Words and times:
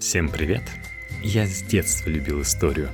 Всем 0.00 0.28
привет! 0.28 0.62
Я 1.22 1.46
с 1.46 1.62
детства 1.62 2.10
любил 2.10 2.42
историю. 2.42 2.90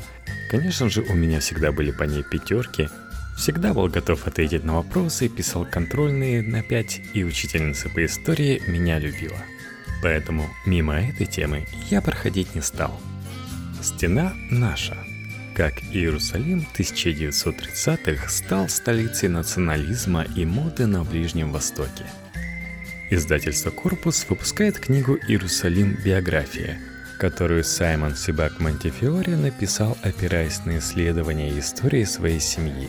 Конечно 0.51 0.89
же, 0.89 1.03
у 1.03 1.15
меня 1.15 1.41
всегда 1.41 1.73
были 1.73 1.91
по 1.91 2.05
ней 2.05 2.23
пятерки. 2.23 2.89
Всегда 3.37 3.75
был 3.75 3.89
готов 3.89 4.27
ответить 4.27 4.65
на 4.65 4.77
вопросы, 4.77 5.29
писал 5.29 5.65
контрольные 5.65 6.43
на 6.43 6.63
5, 6.63 7.01
и 7.15 7.25
учительница 7.25 7.89
по 7.89 8.05
истории 8.05 8.63
меня 8.67 8.99
любила. 8.99 9.39
Поэтому 10.03 10.49
мимо 10.67 11.01
этой 11.01 11.27
темы 11.27 11.67
я 11.91 12.01
проходить 12.01 12.55
не 12.55 12.61
стал. 12.61 13.01
Стена 13.83 14.35
наша. 14.51 14.97
Как 15.57 15.83
Иерусалим 15.93 16.67
1930-х 16.75 18.29
стал 18.29 18.69
столицей 18.69 19.29
национализма 19.29 20.25
и 20.37 20.45
моды 20.45 20.87
на 20.87 21.03
Ближнем 21.03 21.51
Востоке. 21.51 22.05
Издательство 23.11 23.71
«Корпус» 23.71 24.25
выпускает 24.29 24.79
книгу 24.79 25.17
«Иерусалим. 25.17 25.99
Биография», 26.05 26.79
которую 27.21 27.63
Саймон 27.65 28.17
Сибак 28.17 28.59
Монтифиори 28.61 29.35
написал, 29.35 29.99
опираясь 30.03 30.65
на 30.65 30.79
исследования 30.79 31.59
истории 31.59 32.05
своей 32.05 32.41
семьи. 32.41 32.89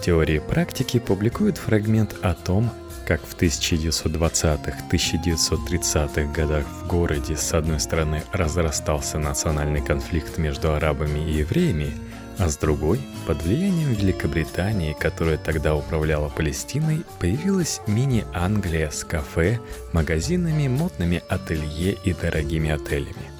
Теории 0.00 0.38
практики 0.38 1.00
публикуют 1.00 1.58
фрагмент 1.58 2.14
о 2.22 2.34
том, 2.34 2.70
как 3.04 3.20
в 3.22 3.36
1920-1930-х 3.36 6.32
годах 6.32 6.64
в 6.66 6.86
городе 6.86 7.36
с 7.36 7.52
одной 7.52 7.80
стороны 7.80 8.22
разрастался 8.32 9.18
национальный 9.18 9.84
конфликт 9.84 10.38
между 10.38 10.72
арабами 10.72 11.28
и 11.28 11.38
евреями, 11.38 11.92
а 12.38 12.48
с 12.48 12.56
другой, 12.56 13.00
под 13.26 13.42
влиянием 13.42 13.92
Великобритании, 13.92 14.92
которая 14.92 15.36
тогда 15.36 15.74
управляла 15.74 16.28
Палестиной, 16.28 17.04
появилась 17.18 17.80
мини-Англия 17.88 18.90
с 18.90 19.02
кафе, 19.02 19.58
магазинами, 19.92 20.68
модными 20.68 21.24
ателье 21.28 21.98
и 22.04 22.12
дорогими 22.12 22.70
отелями. 22.70 23.37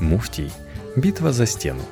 Муфтий. 0.00 0.50
Битва 0.96 1.32
за 1.32 1.46
стену. 1.46 1.82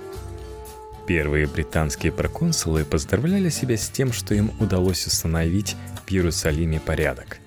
Первые 1.07 1.47
британские 1.47 2.13
проконсулы 2.13 2.85
поздравляли 2.85 3.49
себя 3.49 3.77
с 3.77 3.89
тем, 3.89 4.13
что 4.13 4.35
им 4.35 4.51
удалось 4.61 5.07
установить 5.07 5.77
в 6.07 6.13
Иерусалиме 6.13 6.81
порядок. 6.81 7.39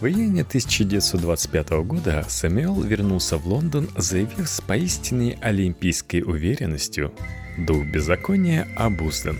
В 0.00 0.06
июне 0.06 0.42
1925 0.42 1.70
года 1.84 2.24
Сэмюэл 2.28 2.82
вернулся 2.82 3.38
в 3.38 3.46
Лондон, 3.46 3.88
заявив 3.96 4.48
с 4.48 4.60
поистине 4.60 5.38
олимпийской 5.40 6.20
уверенностью 6.20 7.12
«Дух 7.56 7.86
беззакония 7.86 8.68
обуздан». 8.76 9.38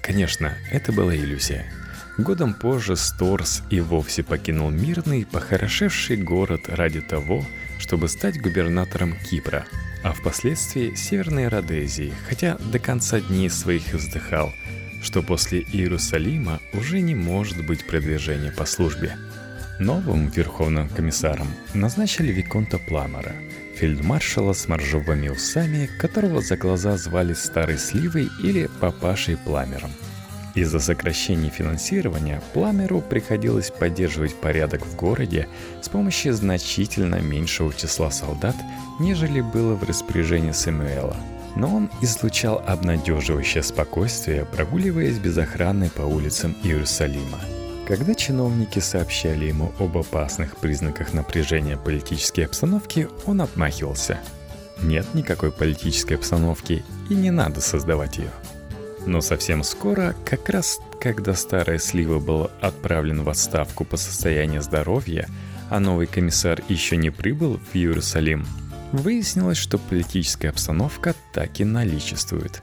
Конечно, 0.00 0.54
это 0.70 0.92
была 0.92 1.16
иллюзия. 1.16 1.72
Годом 2.18 2.54
позже 2.54 2.96
Сторс 2.96 3.62
и 3.70 3.80
вовсе 3.80 4.22
покинул 4.22 4.70
мирный, 4.70 5.26
похорошевший 5.26 6.16
город 6.16 6.68
ради 6.68 7.00
того, 7.00 7.44
чтобы 7.78 8.08
стать 8.08 8.40
губернатором 8.40 9.16
Кипра– 9.28 9.64
а 10.02 10.12
впоследствии 10.12 10.94
Северной 10.94 11.48
Родезии, 11.48 12.12
хотя 12.28 12.56
до 12.72 12.78
конца 12.78 13.20
дней 13.20 13.50
своих 13.50 13.92
вздыхал, 13.92 14.52
что 15.02 15.22
после 15.22 15.60
Иерусалима 15.60 16.60
уже 16.72 17.00
не 17.00 17.14
может 17.14 17.64
быть 17.66 17.86
продвижения 17.86 18.52
по 18.52 18.64
службе. 18.64 19.16
Новым 19.78 20.28
верховным 20.28 20.88
комиссаром 20.88 21.48
назначили 21.74 22.32
Виконта 22.32 22.78
Пламера, 22.78 23.34
фельдмаршала 23.76 24.52
с 24.52 24.66
моржовыми 24.66 25.28
усами, 25.28 25.88
которого 25.98 26.40
за 26.42 26.56
глаза 26.56 26.96
звали 26.96 27.32
Старой 27.32 27.78
Сливой 27.78 28.28
или 28.42 28.68
Папашей 28.80 29.36
Пламером– 29.36 29.92
из-за 30.54 30.80
сокращения 30.80 31.50
финансирования 31.50 32.42
Пламеру 32.52 33.00
приходилось 33.00 33.70
поддерживать 33.70 34.34
порядок 34.34 34.86
в 34.86 34.96
городе 34.96 35.48
с 35.82 35.88
помощью 35.88 36.34
значительно 36.34 37.20
меньшего 37.20 37.72
числа 37.72 38.10
солдат, 38.10 38.56
нежели 38.98 39.40
было 39.40 39.74
в 39.74 39.84
распоряжении 39.84 40.52
Сэмюэла. 40.52 41.16
Но 41.56 41.76
он 41.76 41.90
излучал 42.00 42.62
обнадеживающее 42.66 43.62
спокойствие, 43.62 44.44
прогуливаясь 44.44 45.18
без 45.18 45.38
охраны 45.38 45.90
по 45.90 46.02
улицам 46.02 46.56
Иерусалима. 46.62 47.38
Когда 47.86 48.14
чиновники 48.14 48.80
сообщали 48.80 49.46
ему 49.46 49.72
об 49.78 49.96
опасных 49.96 50.56
признаках 50.56 51.14
напряжения 51.14 51.78
политической 51.78 52.42
обстановки, 52.42 53.08
он 53.24 53.40
отмахивался. 53.40 54.18
Нет 54.82 55.06
никакой 55.14 55.50
политической 55.50 56.14
обстановки 56.14 56.84
и 57.08 57.14
не 57.14 57.30
надо 57.30 57.60
создавать 57.60 58.18
ее. 58.18 58.30
Но 59.06 59.20
совсем 59.20 59.62
скоро, 59.64 60.14
как 60.24 60.48
раз 60.48 60.80
когда 61.00 61.34
старая 61.34 61.78
слива 61.78 62.18
был 62.18 62.50
отправлен 62.60 63.22
в 63.22 63.28
отставку 63.28 63.84
по 63.84 63.96
состоянию 63.96 64.62
здоровья, 64.62 65.28
а 65.70 65.80
новый 65.80 66.06
комиссар 66.06 66.62
еще 66.68 66.96
не 66.96 67.10
прибыл 67.10 67.58
в 67.58 67.76
Иерусалим, 67.76 68.46
выяснилось, 68.92 69.58
что 69.58 69.78
политическая 69.78 70.48
обстановка 70.48 71.14
так 71.32 71.60
и 71.60 71.64
наличествует. 71.64 72.62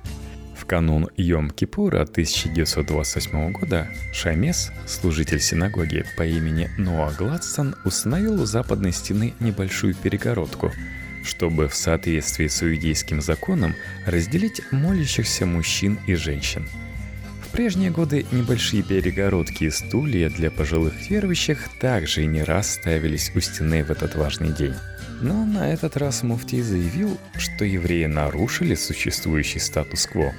В 0.57 0.66
канун 0.66 1.09
Йом-Кипура 1.18 2.01
1928 2.01 3.51
года 3.51 3.88
Шамес, 4.13 4.72
служитель 4.88 5.40
синагоги 5.40 6.06
по 6.18 6.25
имени 6.25 6.69
Ноа 6.78 7.12
Гладстон, 7.18 7.75
установил 7.85 8.41
у 8.41 8.45
западной 8.45 8.91
стены 8.91 9.34
небольшую 9.40 9.94
перегородку– 9.94 10.72
чтобы 11.25 11.68
в 11.68 11.75
соответствии 11.75 12.47
с 12.47 12.63
иудейским 12.63 13.22
законом 13.22 13.75
разделить 14.06 14.62
молящихся 14.72 15.46
мужчин 15.46 16.00
и 16.08 16.16
женщин. 16.16 16.68
В 17.44 17.50
прежние 17.52 17.90
годы 17.90 18.25
небольшие 18.31 18.84
перегородки 18.84 19.66
и 19.66 19.69
стулья 19.69 20.30
для 20.30 20.52
пожилых 20.52 21.09
верующих 21.09 21.69
также 21.80 22.25
не 22.25 22.44
раз 22.44 22.74
ставились 22.74 23.31
у 23.34 23.40
стены 23.40 23.84
в 23.84 23.91
этот 23.91 24.16
важный 24.16 24.53
день. 24.53 24.75
Но 25.22 25.46
на 25.46 25.72
этот 25.72 25.96
раз 25.96 26.24
Муфтий 26.24 26.62
заявил, 26.62 27.18
что 27.38 27.63
евреи 27.63 28.06
нарушили 28.06 28.75
существующий 28.75 29.59
статус-кво. 29.59 30.34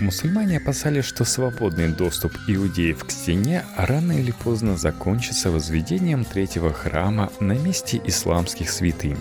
Мусульмане 0.00 0.56
опасались, 0.56 1.04
что 1.04 1.24
свободный 1.24 1.88
доступ 1.88 2.32
иудеев 2.48 3.04
к 3.04 3.10
стене 3.10 3.64
рано 3.76 4.12
или 4.12 4.32
поздно 4.32 4.76
закончится 4.76 5.50
возведением 5.50 6.24
третьего 6.24 6.72
храма 6.72 7.30
на 7.38 7.52
месте 7.52 8.00
исламских 8.04 8.70
святынь. 8.70 9.18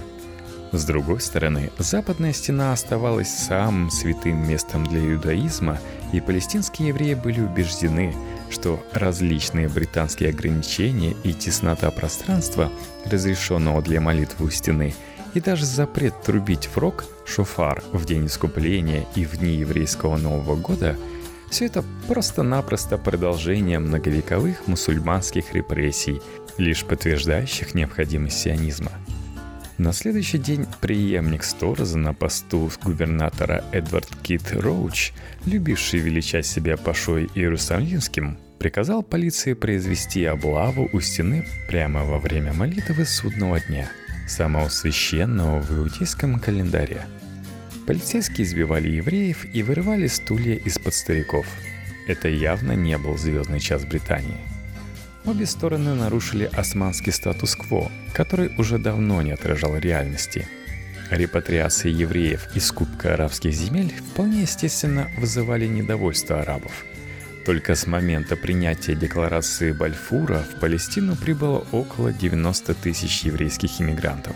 С 0.71 0.85
другой 0.85 1.19
стороны, 1.19 1.71
западная 1.79 2.31
стена 2.31 2.73
оставалась 2.73 3.29
самым 3.29 3.89
святым 3.89 4.47
местом 4.47 4.85
для 4.85 4.99
иудаизма, 4.99 5.79
и 6.13 6.21
палестинские 6.21 6.89
евреи 6.89 7.15
были 7.15 7.41
убеждены, 7.41 8.15
что 8.51 8.79
различные 8.93 9.67
британские 9.67 10.29
ограничения 10.29 11.15
и 11.23 11.33
теснота 11.33 11.89
пространства, 11.89 12.71
разрешенного 13.05 13.81
для 13.81 13.99
молитвы 13.99 14.47
у 14.47 14.49
стены, 14.51 14.93
и 15.33 15.39
даже 15.39 15.65
запрет 15.65 16.21
трубить 16.21 16.67
в 16.67 16.77
рог, 16.77 17.05
шофар, 17.25 17.83
в 17.91 18.05
день 18.05 18.27
искупления 18.27 19.05
и 19.15 19.25
в 19.25 19.37
дни 19.37 19.55
еврейского 19.55 20.17
Нового 20.17 20.55
года– 20.55 20.95
все 21.49 21.65
это 21.65 21.83
просто-напросто 22.07 22.99
продолжение 22.99 23.79
многовековых 23.79 24.67
мусульманских 24.67 25.55
репрессий, 25.55 26.21
лишь 26.59 26.85
подтверждающих 26.85 27.73
необходимость 27.73 28.39
сионизма– 28.39 28.91
на 29.79 29.93
следующий 29.93 30.37
день 30.37 30.67
преемник 30.81 31.43
Стороза 31.43 31.97
на 31.97 32.13
посту 32.13 32.69
губернатора 32.83 33.63
Эдвард 33.71 34.09
Кит 34.21 34.51
Роуч, 34.51 35.13
любивший 35.45 36.01
величать 36.01 36.45
себя 36.45 36.75
Пашой 36.75 37.29
Иерусалимским, 37.33 38.37
приказал 38.59 39.03
полиции 39.03 39.53
произвести 39.53 40.25
облаву 40.25 40.89
у 40.91 40.99
стены 40.99 41.47
прямо 41.69 42.03
во 42.03 42.19
время 42.19 42.53
молитвы 42.53 43.05
судного 43.05 43.61
дня, 43.61 43.89
самого 44.27 44.67
священного 44.67 45.61
в 45.61 45.71
иудейском 45.71 46.39
календаре. 46.39 47.01
Полицейские 47.87 48.45
избивали 48.45 48.89
евреев 48.89 49.45
и 49.55 49.63
вырывали 49.63 50.07
стулья 50.07 50.55
из-под 50.55 50.93
стариков. 50.93 51.47
Это 52.05 52.27
явно 52.27 52.73
не 52.73 52.97
был 52.97 53.17
звездный 53.17 53.61
час 53.61 53.85
Британии– 53.85 54.37
Обе 55.25 55.45
стороны 55.45 55.95
нарушили 55.95 56.49
османский 56.53 57.11
статус-кво, 57.11 57.91
который 58.13 58.51
уже 58.57 58.77
давно 58.77 59.21
не 59.21 59.31
отражал 59.31 59.75
реальности. 59.77 60.47
Репатриация 61.09 61.91
евреев 61.91 62.55
из 62.55 62.71
Кубка 62.71 63.15
арабских 63.15 63.53
земель 63.53 63.93
вполне 63.93 64.41
естественно 64.41 65.09
вызывали 65.17 65.67
недовольство 65.67 66.39
арабов. 66.39 66.85
Только 67.45 67.75
с 67.75 67.87
момента 67.87 68.35
принятия 68.35 68.95
декларации 68.95 69.71
Бальфура 69.71 70.39
в 70.39 70.59
Палестину 70.59 71.15
прибыло 71.15 71.65
около 71.71 72.13
90 72.13 72.73
тысяч 72.75 73.21
еврейских 73.23 73.81
иммигрантов. 73.81 74.35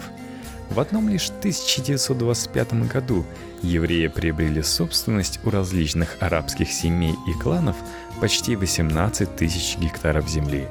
В 0.70 0.80
одном 0.80 1.08
лишь 1.10 1.30
1925 1.30 2.74
году 2.88 3.26
евреи 3.62 4.08
приобрели 4.08 4.64
собственность 4.64 5.40
у 5.44 5.50
различных 5.52 6.18
арабских 6.20 6.72
семей 6.72 7.16
и 7.28 7.40
кланов– 7.40 7.78
почти 8.24 8.56
18 8.56 9.36
тысяч 9.36 9.78
гектаров 9.78 10.30
земли. 10.30 10.70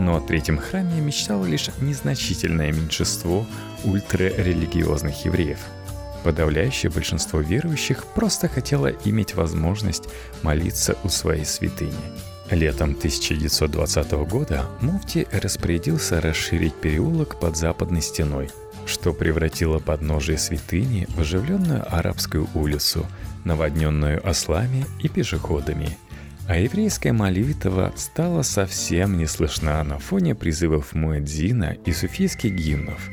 Но 0.00 0.16
о 0.16 0.20
третьем 0.20 0.58
храме 0.58 1.00
мечтало 1.00 1.46
лишь 1.46 1.70
незначительное 1.80 2.72
меньшинство 2.72 3.46
ультрарелигиозных 3.84 5.24
евреев. 5.24 5.60
Подавляющее 6.24 6.90
большинство 6.90 7.38
верующих 7.38 8.04
просто 8.16 8.48
хотело 8.48 8.88
иметь 9.04 9.36
возможность 9.36 10.08
молиться 10.42 10.96
у 11.04 11.08
своей 11.08 11.44
святыни. 11.44 11.92
Летом 12.50 12.96
1920 12.98 14.10
года 14.28 14.66
Муфти 14.80 15.28
распорядился 15.30 16.20
расширить 16.20 16.74
переулок 16.74 17.38
под 17.38 17.56
западной 17.56 18.02
стеной, 18.02 18.50
что 18.86 19.12
превратило 19.12 19.78
подножие 19.78 20.36
святыни 20.36 21.06
в 21.10 21.20
оживленную 21.20 21.84
арабскую 21.94 22.48
улицу, 22.54 23.06
наводненную 23.44 24.20
ослами 24.28 24.84
и 25.00 25.08
пешеходами. 25.08 25.96
А 26.48 26.56
еврейская 26.56 27.12
молитва 27.12 27.92
стала 27.96 28.42
совсем 28.42 29.16
не 29.16 29.26
слышна 29.26 29.82
на 29.84 29.98
фоне 29.98 30.34
призывов 30.34 30.92
Муэдзина 30.92 31.76
и 31.86 31.92
суфийских 31.92 32.52
гимнов. 32.52 33.10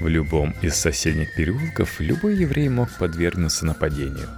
В 0.00 0.06
любом 0.06 0.54
из 0.62 0.76
соседних 0.76 1.34
переулков 1.34 2.00
любой 2.00 2.36
еврей 2.36 2.68
мог 2.68 2.88
подвергнуться 2.98 3.66
нападению. 3.66 4.28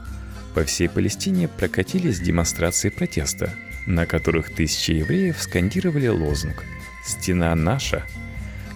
По 0.55 0.64
всей 0.64 0.88
Палестине 0.88 1.46
прокатились 1.46 2.20
демонстрации 2.20 2.88
протеста, 2.88 3.55
на 3.87 4.06
которых 4.06 4.52
тысячи 4.55 4.93
евреев 4.93 5.40
скандировали 5.40 6.08
лозунг 6.08 6.64
«Стена 7.05 7.55
наша». 7.55 8.02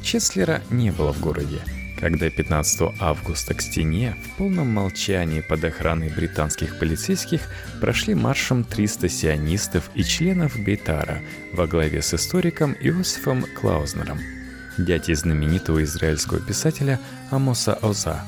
Чеслера 0.03 0.63
не 0.71 0.93
было 0.93 1.13
в 1.13 1.21
городе– 1.21 1.61
когда 1.99 2.29
15 2.29 2.95
августа 3.01 3.55
к 3.55 3.63
стене 3.63 4.17
в 4.25 4.37
полном 4.37 4.69
молчании 4.69 5.41
под 5.41 5.65
охраной 5.65 6.11
британских 6.11 6.79
полицейских 6.79 7.41
прошли 7.81 8.15
маршем 8.15 8.65
300 8.65 9.09
сионистов 9.09 9.91
и 9.95 10.05
членов 10.05 10.59
Бейтара 10.59 11.21
во 11.53 11.67
главе 11.67 12.03
с 12.03 12.15
историком 12.15 12.75
Иосифом 12.81 13.45
Клаузнером, 13.59 14.19
дядей 14.79 15.15
знаменитого 15.15 15.83
израильского 15.85 16.41
писателя 16.41 17.01
Амоса 17.31 17.75
Оза. 17.75 18.25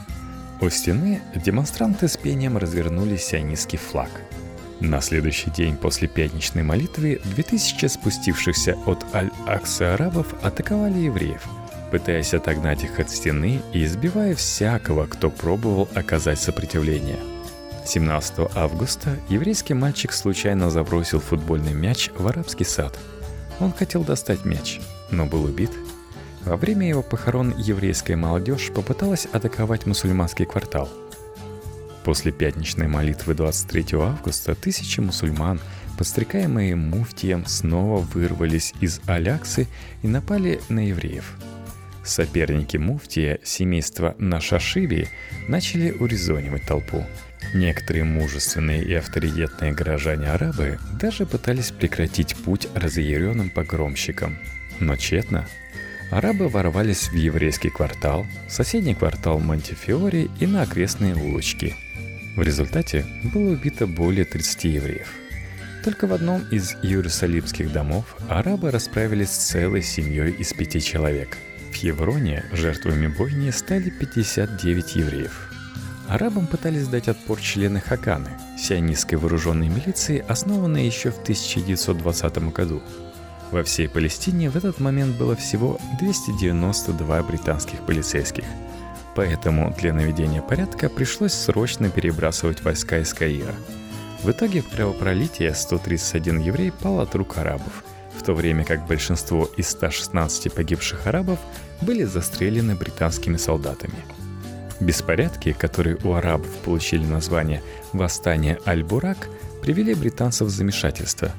У 0.60 0.68
стены 0.70 1.20
демонстранты 1.36 2.08
с 2.08 2.16
пением 2.16 2.56
развернули 2.56 3.16
сионистский 3.16 3.78
флаг. 3.78 4.10
На 4.80 5.00
следующий 5.00 5.50
день 5.50 5.76
после 5.76 6.08
пятничной 6.08 6.62
молитвы 6.62 7.20
2000 7.36 7.86
спустившихся 7.86 8.76
от 8.86 9.04
Аль-Аксы 9.14 9.82
арабов 9.82 10.34
атаковали 10.42 10.98
евреев– 10.98 11.42
пытаясь 11.90 12.34
отогнать 12.34 12.84
их 12.84 12.98
от 13.00 13.10
стены 13.10 13.60
и 13.72 13.84
избивая 13.84 14.34
всякого, 14.34 15.06
кто 15.06 15.30
пробовал 15.30 15.88
оказать 15.94 16.40
сопротивление. 16.40 17.18
17 17.84 18.50
августа 18.54 19.16
еврейский 19.28 19.74
мальчик 19.74 20.12
случайно 20.12 20.70
забросил 20.70 21.20
футбольный 21.20 21.72
мяч 21.72 22.10
в 22.14 22.26
арабский 22.26 22.64
сад. 22.64 22.98
Он 23.60 23.72
хотел 23.72 24.04
достать 24.04 24.44
мяч, 24.44 24.80
но 25.10 25.24
был 25.24 25.44
убит. 25.44 25.70
Во 26.44 26.56
время 26.56 26.88
его 26.88 27.02
похорон 27.02 27.54
еврейская 27.56 28.16
молодежь 28.16 28.70
попыталась 28.74 29.26
атаковать 29.32 29.86
мусульманский 29.86 30.44
квартал. 30.44 30.88
После 32.04 32.30
пятничной 32.30 32.88
молитвы 32.88 33.34
23 33.34 33.98
августа 33.98 34.54
тысячи 34.54 35.00
мусульман, 35.00 35.60
подстрекаемые 35.98 36.76
муфтием, 36.76 37.44
снова 37.46 37.98
вырвались 37.98 38.72
из 38.80 39.00
Аляксы 39.06 39.66
и 40.02 40.08
напали 40.08 40.60
на 40.68 40.86
евреев– 40.86 41.34
Соперники 42.08 42.78
муфтия, 42.78 43.38
семейства 43.44 44.16
Нашашиби, 44.18 45.08
начали 45.46 45.90
урезонивать 45.90 46.62
толпу. 46.62 47.04
Некоторые 47.52 48.04
мужественные 48.04 48.82
и 48.82 48.94
авторитетные 48.94 49.72
горожане-арабы 49.72 50.78
даже 50.98 51.26
пытались 51.26 51.70
прекратить 51.70 52.34
путь 52.34 52.66
разъяренным 52.74 53.50
погромщикам. 53.50 54.38
Но 54.80 54.96
тщетно. 54.96 55.46
Арабы 56.10 56.48
ворвались 56.48 57.10
в 57.10 57.14
еврейский 57.14 57.68
квартал, 57.68 58.26
соседний 58.48 58.94
квартал 58.94 59.38
Монтифиори 59.38 60.30
и 60.40 60.46
на 60.46 60.62
окрестные 60.62 61.14
улочки. 61.14 61.74
В 62.36 62.42
результате 62.42 63.04
было 63.34 63.50
убито 63.50 63.86
более 63.86 64.24
30 64.24 64.64
евреев. 64.64 65.12
Только 65.84 66.06
в 66.06 66.14
одном 66.14 66.42
из 66.50 66.74
иерусалимских 66.82 67.70
домов 67.70 68.16
арабы 68.30 68.70
расправились 68.70 69.30
с 69.30 69.48
целой 69.50 69.82
семьей 69.82 70.30
из 70.30 70.54
пяти 70.54 70.80
человек– 70.80 71.36
в 71.70 71.74
Хевроне 71.74 72.44
жертвами 72.52 73.06
бойни 73.06 73.50
стали 73.50 73.90
59 73.90 74.96
евреев. 74.96 75.52
Арабам 76.08 76.46
пытались 76.46 76.88
дать 76.88 77.08
отпор 77.08 77.40
члены 77.40 77.80
Хаканы, 77.80 78.30
сионистской 78.58 79.18
вооруженной 79.18 79.68
милиции, 79.68 80.24
основанной 80.26 80.86
еще 80.86 81.10
в 81.10 81.20
1920 81.20 82.38
году. 82.52 82.82
Во 83.50 83.62
всей 83.62 83.88
Палестине 83.88 84.50
в 84.50 84.56
этот 84.56 84.80
момент 84.80 85.16
было 85.16 85.36
всего 85.36 85.78
292 86.00 87.22
британских 87.22 87.80
полицейских. 87.84 88.44
Поэтому 89.14 89.74
для 89.78 89.92
наведения 89.92 90.42
порядка 90.42 90.88
пришлось 90.88 91.34
срочно 91.34 91.90
перебрасывать 91.90 92.62
войска 92.62 92.98
из 92.98 93.12
Каира. 93.12 93.54
В 94.22 94.30
итоге 94.30 94.62
в 94.62 94.68
кровопролитии 94.68 95.50
131 95.54 96.40
еврей 96.40 96.72
пал 96.72 97.00
от 97.00 97.14
рук 97.14 97.38
арабов– 97.38 97.84
в 98.18 98.22
то 98.22 98.34
время 98.34 98.64
как 98.64 98.86
большинство 98.86 99.48
из 99.56 99.68
116 99.70 100.52
погибших 100.52 101.06
арабов 101.06 101.38
были 101.80 102.04
застрелены 102.04 102.74
британскими 102.74 103.36
солдатами. 103.36 103.94
Беспорядки, 104.80 105.52
которые 105.52 105.96
у 106.04 106.12
арабов 106.12 106.50
получили 106.64 107.04
название 107.04 107.62
«Восстание 107.92 108.58
Аль-Бурак», 108.66 109.28
привели 109.62 109.94
британцев 109.94 110.48
в 110.48 110.50
замешательство. 110.50 111.32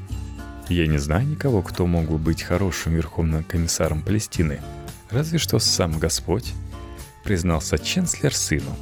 Я 0.67 0.87
не 0.87 0.97
знаю 0.97 1.27
никого, 1.27 1.61
кто 1.61 1.85
мог 1.85 2.05
бы 2.05 2.17
быть 2.17 2.43
хорошим 2.43 2.93
верховным 2.93 3.43
комиссаром 3.43 4.01
Палестины, 4.01 4.59
разве 5.09 5.37
что 5.39 5.59
сам 5.59 5.99
Господь, 5.99 6.53
признался 7.23 7.77
Ченслер 7.77 8.33
сыну. 8.33 8.75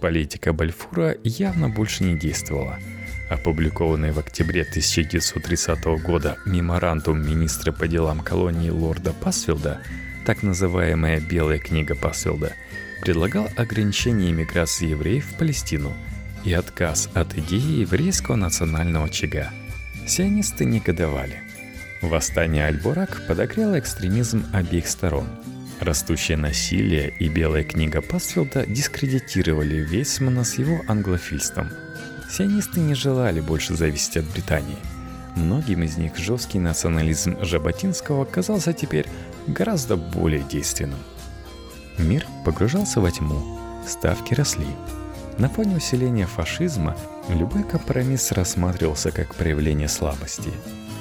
Политика 0.00 0.52
Бальфура 0.52 1.16
явно 1.24 1.68
больше 1.68 2.04
не 2.04 2.18
действовала– 2.18 2.78
Опубликованный 3.28 4.10
в 4.12 4.18
октябре 4.18 4.62
1930 4.62 5.84
года 6.02 6.38
меморандум 6.46 7.20
министра 7.20 7.72
по 7.72 7.86
делам 7.86 8.20
колонии 8.20 8.70
лорда 8.70 9.12
Пасфилда, 9.12 9.82
так 10.24 10.42
называемая 10.42 11.20
«Белая 11.20 11.58
книга 11.58 11.94
Пасфилда», 11.94 12.54
предлагал 13.02 13.48
ограничение 13.56 14.30
иммиграции 14.30 14.88
евреев 14.88 15.26
в 15.26 15.36
Палестину 15.36 15.92
и 16.44 16.54
отказ 16.54 17.10
от 17.12 17.36
идеи 17.36 17.80
еврейского 17.80 18.36
национального 18.36 19.06
очага. 19.06 19.50
Сионисты 20.06 20.64
негодовали. 20.64 21.42
Восстание 22.00 22.64
Аль-Бурак 22.64 23.26
подогрело 23.28 23.78
экстремизм 23.78 24.46
обеих 24.54 24.88
сторон. 24.88 25.28
Растущее 25.80 26.38
насилие 26.38 27.12
и 27.18 27.28
Белая 27.28 27.62
книга 27.62 28.00
Пасфилда 28.00 28.64
дискредитировали 28.66 29.76
Вейсмана 29.76 30.44
с 30.44 30.58
его 30.58 30.80
англофильством– 30.88 31.68
Сионисты 32.30 32.80
не 32.80 32.94
желали 32.94 33.40
больше 33.40 33.74
зависеть 33.74 34.18
от 34.18 34.24
Британии. 34.26 34.76
Многим 35.34 35.82
из 35.82 35.96
них 35.96 36.16
жесткий 36.16 36.58
национализм 36.58 37.42
Жаботинского 37.42 38.24
казался 38.24 38.72
теперь 38.72 39.06
гораздо 39.46 39.96
более 39.96 40.42
действенным. 40.42 40.98
Мир 41.96 42.26
погружался 42.44 43.00
во 43.00 43.10
тьму, 43.10 43.58
ставки 43.86 44.34
росли. 44.34 44.66
На 45.38 45.48
фоне 45.48 45.76
усиления 45.76 46.26
фашизма 46.26 46.96
любой 47.28 47.62
компромисс 47.62 48.32
рассматривался 48.32 49.10
как 49.10 49.34
проявление 49.34 49.88
слабости. 49.88 50.50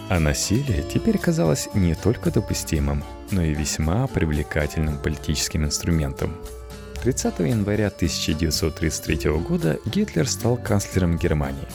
А 0.09 0.19
насилие 0.19 0.83
теперь 0.83 1.17
казалось 1.17 1.67
не 1.73 1.93
только 1.95 2.31
допустимым, 2.31 3.03
но 3.31 3.41
и 3.41 3.53
весьма 3.53 4.07
привлекательным 4.07 4.97
политическим 4.97 5.65
инструментом– 5.65 6.33
30 7.07 7.39
января 7.39 7.87
1933 7.87 9.31
года 9.39 9.79
Гитлер 9.85 10.27
стал 10.27 10.57
канцлером 10.57 11.17
Германии. 11.17 11.65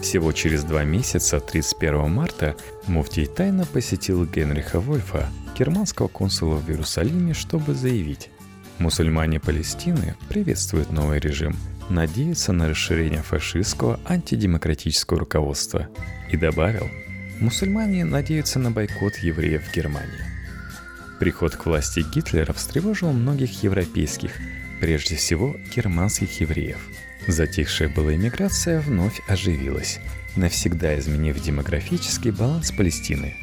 Всего 0.00 0.32
через 0.32 0.64
два 0.64 0.84
месяца, 0.84 1.38
31 1.38 2.10
марта, 2.10 2.56
Муфтий 2.86 3.26
тайно 3.26 3.66
посетил 3.66 4.24
Генриха 4.24 4.80
Вольфа, 4.80 5.28
германского 5.58 6.08
консула 6.08 6.54
в 6.54 6.70
Иерусалиме, 6.70 7.34
чтобы 7.34 7.74
заявить 7.74 8.30
«Мусульмане 8.78 9.38
Палестины 9.38 10.16
приветствуют 10.30 10.90
новый 10.90 11.18
режим, 11.18 11.56
надеются 11.90 12.52
на 12.52 12.70
расширение 12.70 13.22
фашистского 13.22 14.00
антидемократического 14.06 15.20
руководства» 15.20 15.88
и 16.30 16.38
добавил 16.38 16.88
«Мусульмане 17.38 18.06
надеются 18.06 18.58
на 18.58 18.70
бойкот 18.70 19.16
евреев 19.16 19.62
в 19.62 19.74
Германии». 19.76 20.24
Приход 21.18 21.54
к 21.54 21.66
власти 21.66 22.02
Гитлера 22.14 22.54
встревожил 22.54 23.12
многих 23.12 23.62
европейских, 23.62 24.30
прежде 24.80 25.16
всего 25.16 25.56
германских 25.74 26.40
евреев. 26.40 26.78
Затихшая 27.26 27.88
была 27.88 28.14
иммиграция 28.14 28.80
вновь 28.80 29.20
оживилась, 29.28 30.00
навсегда 30.36 30.98
изменив 30.98 31.40
демографический 31.40 32.30
баланс 32.30 32.72
Палестины. 32.72 33.34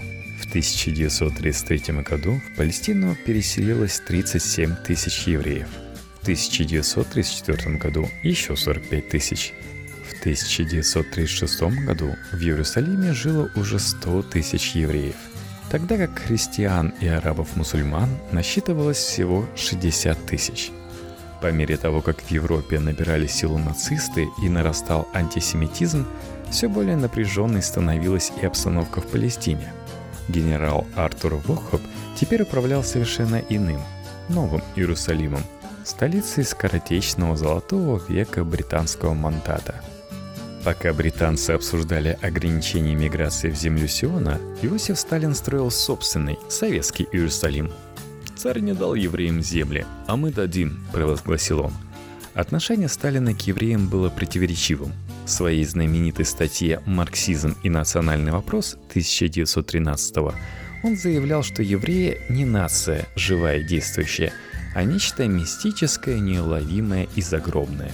В 0.41 0.49
1933 0.49 2.01
году 2.01 2.33
в 2.33 2.57
Палестину 2.57 3.15
переселилось 3.25 3.99
37 3.99 4.75
тысяч 4.85 5.27
евреев. 5.27 5.67
В 6.19 6.21
1934 6.23 7.77
году 7.77 8.09
еще 8.23 8.55
45 8.55 9.09
тысяч. 9.09 9.53
В 10.09 10.19
1936 10.19 11.61
году 11.85 12.15
в 12.31 12.41
Иерусалиме 12.41 13.13
жило 13.13 13.51
уже 13.55 13.79
100 13.79 14.23
тысяч 14.23 14.71
евреев– 14.71 15.15
тогда 15.69 15.97
как 15.97 16.19
христиан 16.19 16.93
и 17.01 17.07
арабов-мусульман 17.07 18.09
насчитывалось 18.31 18.97
всего 18.97 19.45
60 19.55 20.25
тысяч. 20.25 20.71
По 21.41 21.51
мере 21.51 21.77
того, 21.77 22.01
как 22.01 22.21
в 22.21 22.31
Европе 22.31 22.79
набирали 22.79 23.27
силу 23.27 23.57
нацисты 23.57 24.27
и 24.41 24.49
нарастал 24.49 25.07
антисемитизм, 25.13 26.05
все 26.49 26.67
более 26.67 26.95
напряженной 26.95 27.61
становилась 27.61 28.31
и 28.41 28.45
обстановка 28.45 29.01
в 29.01 29.07
Палестине. 29.07 29.71
Генерал 30.29 30.85
Артур 30.95 31.35
Вохоп 31.35 31.81
теперь 32.19 32.41
управлял 32.41 32.83
совершенно 32.83 33.37
иным, 33.49 33.81
новым 34.29 34.61
Иерусалимом, 34.75 35.43
столицей 35.85 36.43
скоротечного 36.43 37.37
золотого 37.37 38.01
века 38.07 38.43
британского 38.43 39.13
мандата. 39.13 39.75
Пока 40.65 40.91
британцы 40.91 41.51
обсуждали 41.51 42.17
ограничения 42.21 42.95
миграции 42.95 43.49
в 43.49 43.55
землю 43.55 43.87
Сиона, 43.87 44.37
Иосиф 44.61 44.99
Сталин 44.99 45.33
строил 45.33 45.71
собственный, 45.71 46.39
советский 46.49 47.07
Иерусалим. 47.11 47.71
«Царь 48.37 48.59
не 48.59 48.73
дал 48.73 48.93
евреям 48.93 49.41
земли, 49.41 49.85
а 50.05 50.15
мы 50.15 50.31
дадим»,– 50.31 50.79
провозгласил 50.93 51.61
он. 51.61 51.73
Отношение 52.35 52.87
Сталина 52.87 53.33
к 53.33 53.41
евреям 53.41 53.89
было 53.89 54.09
противоречивым. 54.09 54.93
В 55.25 55.29
своей 55.29 55.65
знаменитой 55.65 56.23
статье 56.23 56.83
«Марксизм 56.85 57.55
и 57.63 57.69
национальный 57.69 58.31
вопрос» 58.31 58.77
1913 58.89 60.17
он 60.83 60.95
заявлял, 60.95 61.41
что 61.41 61.63
евреи 61.63 62.21
не 62.29 62.45
нация, 62.45 63.07
живая 63.15 63.57
и 63.57 63.63
действующая, 63.63 64.31
а 64.75 64.83
нечто 64.83 65.27
мистическое, 65.27 66.19
неуловимое 66.19 67.07
и 67.15 67.23
загробное. 67.23 67.91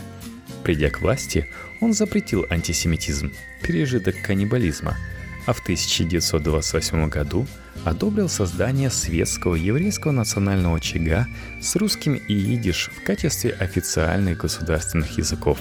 Придя 0.65 0.89
к 0.89 0.99
власти, 1.01 1.47
он 1.79 1.93
запретил 1.93 2.45
антисемитизм, 2.49 3.31
пережиток 3.61 4.15
каннибализма, 4.21 4.97
а 5.45 5.53
в 5.53 5.61
1928 5.61 7.07
году 7.07 7.47
одобрил 7.83 8.29
создание 8.29 8.89
светского 8.89 9.55
еврейского 9.55 10.11
национального 10.11 10.77
очага 10.77 11.27
с 11.61 11.75
русским 11.75 12.15
и 12.15 12.33
идиш 12.55 12.89
в 12.95 13.03
качестве 13.03 13.51
официальных 13.51 14.39
государственных 14.39 15.17
языков. 15.17 15.59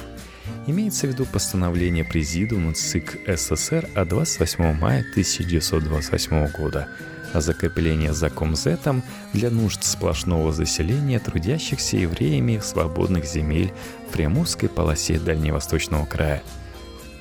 Имеется 0.67 1.07
в 1.07 1.11
виду 1.11 1.25
постановление 1.25 2.05
Президиума 2.05 2.75
ЦИК 2.75 3.19
СССР 3.27 3.89
от 3.95 4.09
28 4.09 4.75
мая 4.79 5.01
1928 5.01 6.47
года– 6.53 6.89
о 7.33 7.41
закреплении 7.41 8.09
закомзетом 8.09 9.03
для 9.33 9.51
нужд 9.51 9.83
сплошного 9.85 10.53
заселения 10.53 11.19
трудящихся 11.19 11.97
евреями 11.97 12.61
свободных 12.63 13.25
земель 13.25 13.73
в 14.09 14.13
Приморской 14.13 14.69
полосе 14.69 15.19
Дальневосточного 15.19 16.07
края. 16.07 16.43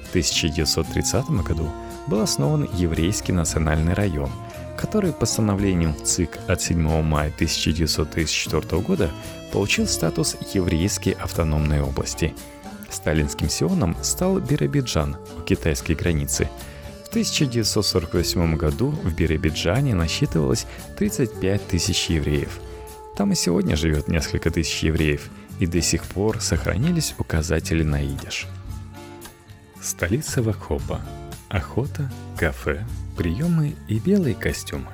В 0.06 0.10
1930 0.10 1.30
году 1.46 1.70
был 2.08 2.22
основан 2.22 2.68
Еврейский 2.76 3.32
национальный 3.32 3.94
район, 3.94 4.30
который 4.82 5.14
постановлением 5.14 5.96
ЦИК 6.04 6.40
от 6.48 6.62
7 6.62 7.02
мая 7.02 7.32
1934 7.34 8.82
года 8.82 9.12
получил 9.54 9.88
статус 9.88 10.36
Еврейской 10.54 11.12
автономной 11.12 11.82
области. 11.82 12.34
Сталинским 12.90 13.50
Сионом 13.50 13.96
стал 14.02 14.40
Биробиджан 14.40 15.16
у 15.38 15.42
китайской 15.44 15.94
границы– 15.94 16.50
1948 17.12 18.56
году 18.56 18.92
в 18.92 19.14
Биробиджане 19.14 19.94
насчитывалось 19.94 20.66
35 20.98 21.68
тысяч 21.68 22.06
евреев. 22.10 22.62
Там 23.18 23.34
и 23.34 23.36
сегодня 23.36 23.76
живет 23.76 24.08
несколько 24.08 24.50
тысяч 24.50 24.84
евреев, 24.84 25.30
и 25.60 25.68
до 25.68 25.82
сих 25.82 26.06
пор 26.06 26.40
сохранились 26.40 27.14
указатели 27.20 27.84
на 27.84 28.02
идиш. 28.02 28.48
Столица 29.82 30.42
Вакхопа. 30.42 31.02
Охота, 31.50 32.10
кафе, 32.38 32.86
приемы 33.18 33.76
и 33.88 34.00
белые 34.00 34.36
костюмы. 34.36 34.92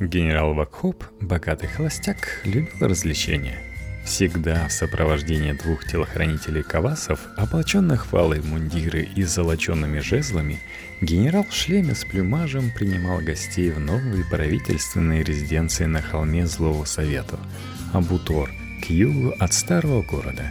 Генерал 0.00 0.54
Вакхоп, 0.54 1.04
богатый 1.20 1.68
холостяк, 1.68 2.40
любил 2.44 2.88
развлечения– 2.88 3.58
Всегда 4.04 4.66
в 4.66 4.72
сопровождении 4.72 5.52
двух 5.52 5.86
телохранителей 5.86 6.62
Кавасов, 6.62 7.20
оплаченных 7.36 8.12
валой 8.12 8.40
мундиры 8.42 9.08
и 9.14 9.22
золоченными 9.22 10.00
жезлами, 10.00 10.58
генерал 11.00 11.46
в 11.48 11.54
шлеме 11.54 11.94
с 11.94 12.04
плюмажем 12.04 12.72
принимал 12.72 13.20
гостей 13.20 13.70
в 13.70 13.78
новой 13.78 14.24
правительственной 14.28 15.22
резиденции 15.22 15.84
на 15.84 16.02
холме 16.02 16.46
Злого 16.46 16.84
Совета– 16.84 17.38
Абутор, 17.92 18.50
к 18.84 18.90
югу 18.90 19.34
от 19.38 19.52
старого 19.52 20.02
города. 20.02 20.50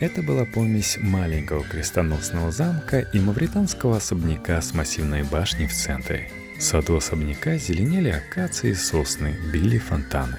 Это 0.00 0.22
была 0.22 0.46
помесь 0.46 0.96
маленького 0.98 1.62
крестоносного 1.62 2.50
замка 2.50 3.00
и 3.00 3.20
мавританского 3.20 3.98
особняка 3.98 4.62
с 4.62 4.72
массивной 4.72 5.24
башней 5.24 5.66
в 5.66 5.74
центре. 5.74 6.30
В 6.56 6.62
саду 6.62 6.96
особняка 6.96 7.58
зеленели 7.58 8.08
акации 8.08 8.70
и 8.70 8.74
сосны, 8.74 9.36
били 9.52 9.76
фонтаны. 9.76 10.38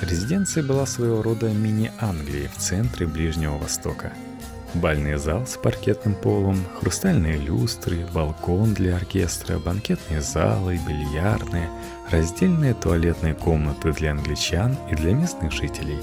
Резиденция 0.00 0.62
была 0.62 0.86
своего 0.86 1.20
рода 1.20 1.50
мини-Англией 1.50 2.48
в 2.48 2.56
центре 2.56 3.06
Ближнего 3.06 3.58
Востока. 3.58 4.14
Бальный 4.72 5.18
зал 5.18 5.46
с 5.46 5.58
паркетным 5.58 6.14
полом, 6.14 6.64
хрустальные 6.80 7.36
люстры, 7.36 8.06
балкон 8.14 8.72
для 8.72 8.96
оркестра, 8.96 9.58
банкетные 9.58 10.22
залы, 10.22 10.80
бильярдные, 10.88 11.68
раздельные 12.10 12.72
туалетные 12.72 13.34
комнаты 13.34 13.92
для 13.92 14.12
англичан 14.12 14.74
и 14.90 14.94
для 14.94 15.12
местных 15.12 15.52
жителей. 15.52 15.98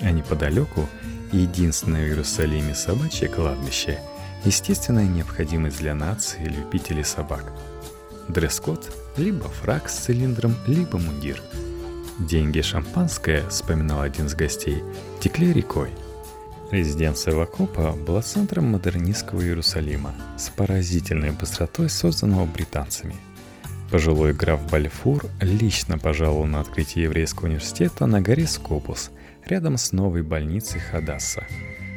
А 0.00 0.10
неподалеку 0.10 0.88
единственное 1.32 2.04
в 2.04 2.08
Иерусалиме 2.08 2.74
собачье 2.74 3.28
кладбище– 3.28 4.00
естественная 4.44 5.06
необходимость 5.06 5.78
для 5.78 5.94
нации 5.94 6.44
любителей 6.44 7.04
собак. 7.04 7.52
Дресс-код– 8.28 8.90
либо 9.16 9.48
фрак 9.48 9.88
с 9.88 9.96
цилиндром, 9.96 10.54
либо 10.66 10.98
мундир– 10.98 11.42
Деньги 12.20 12.60
шампанское, 12.60 13.48
вспоминал 13.48 14.02
один 14.02 14.26
из 14.26 14.34
гостей, 14.34 14.82
текли 15.20 15.54
рекой. 15.54 15.88
Резиденция 16.70 17.34
Вакопа 17.34 17.92
была 17.92 18.20
центром 18.20 18.66
модернистского 18.66 19.40
Иерусалима 19.40 20.14
с 20.36 20.50
поразительной 20.50 21.30
быстротой, 21.30 21.88
созданного 21.88 22.44
британцами. 22.44 23.16
Пожилой 23.90 24.34
граф 24.34 24.60
Бальфур 24.70 25.24
лично 25.40 25.98
пожаловал 25.98 26.44
на 26.44 26.60
открытие 26.60 27.04
еврейского 27.04 27.46
университета 27.46 28.04
на 28.04 28.20
горе 28.20 28.46
Скопус, 28.46 29.10
рядом 29.46 29.76
с 29.76 29.92
новой 29.92 30.22
больницей 30.22 30.80
Хадасса. 30.80 31.44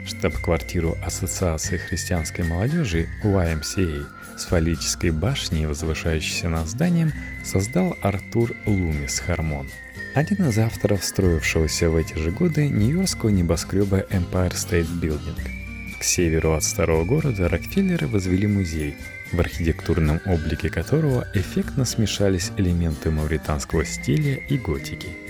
Штаб-квартиру 0.06 0.98
Ассоциации 1.06 1.78
христианской 1.78 2.46
молодежи 2.46 3.08
YMCA 3.24 4.06
с 4.38 4.46
фаллической 4.46 5.12
башней, 5.12 5.66
возвышающейся 5.66 6.50
над 6.50 6.68
зданием, 6.68 7.12
создал 7.44 7.98
Артур 8.02 8.54
Лумис 8.66 9.20
Хармон– 9.20 9.68
один 10.14 10.48
из 10.48 10.60
авторов 10.60 11.04
строившегося 11.04 11.90
в 11.90 11.96
эти 11.96 12.16
же 12.20 12.30
годы 12.30 12.70
нью-йоркского 12.70 13.30
небоскреба 13.30 14.02
Empire 14.12 14.54
State 14.54 15.02
Building. 15.02 15.98
К 16.00 16.04
северу 16.04 16.54
от 16.54 16.64
старого 16.64 17.04
города 17.04 17.50
Рокфеллеры 17.50 18.06
возвели 18.06 18.46
музей, 18.46 18.96
в 19.32 19.40
архитектурном 19.40 20.22
облике 20.28 20.70
которого 20.70 21.28
эффектно 21.34 21.84
смешались 21.84 22.52
элементы 22.58 23.10
мавританского 23.10 23.86
стиля 23.86 24.36
и 24.36 24.56
готики. 24.60 25.23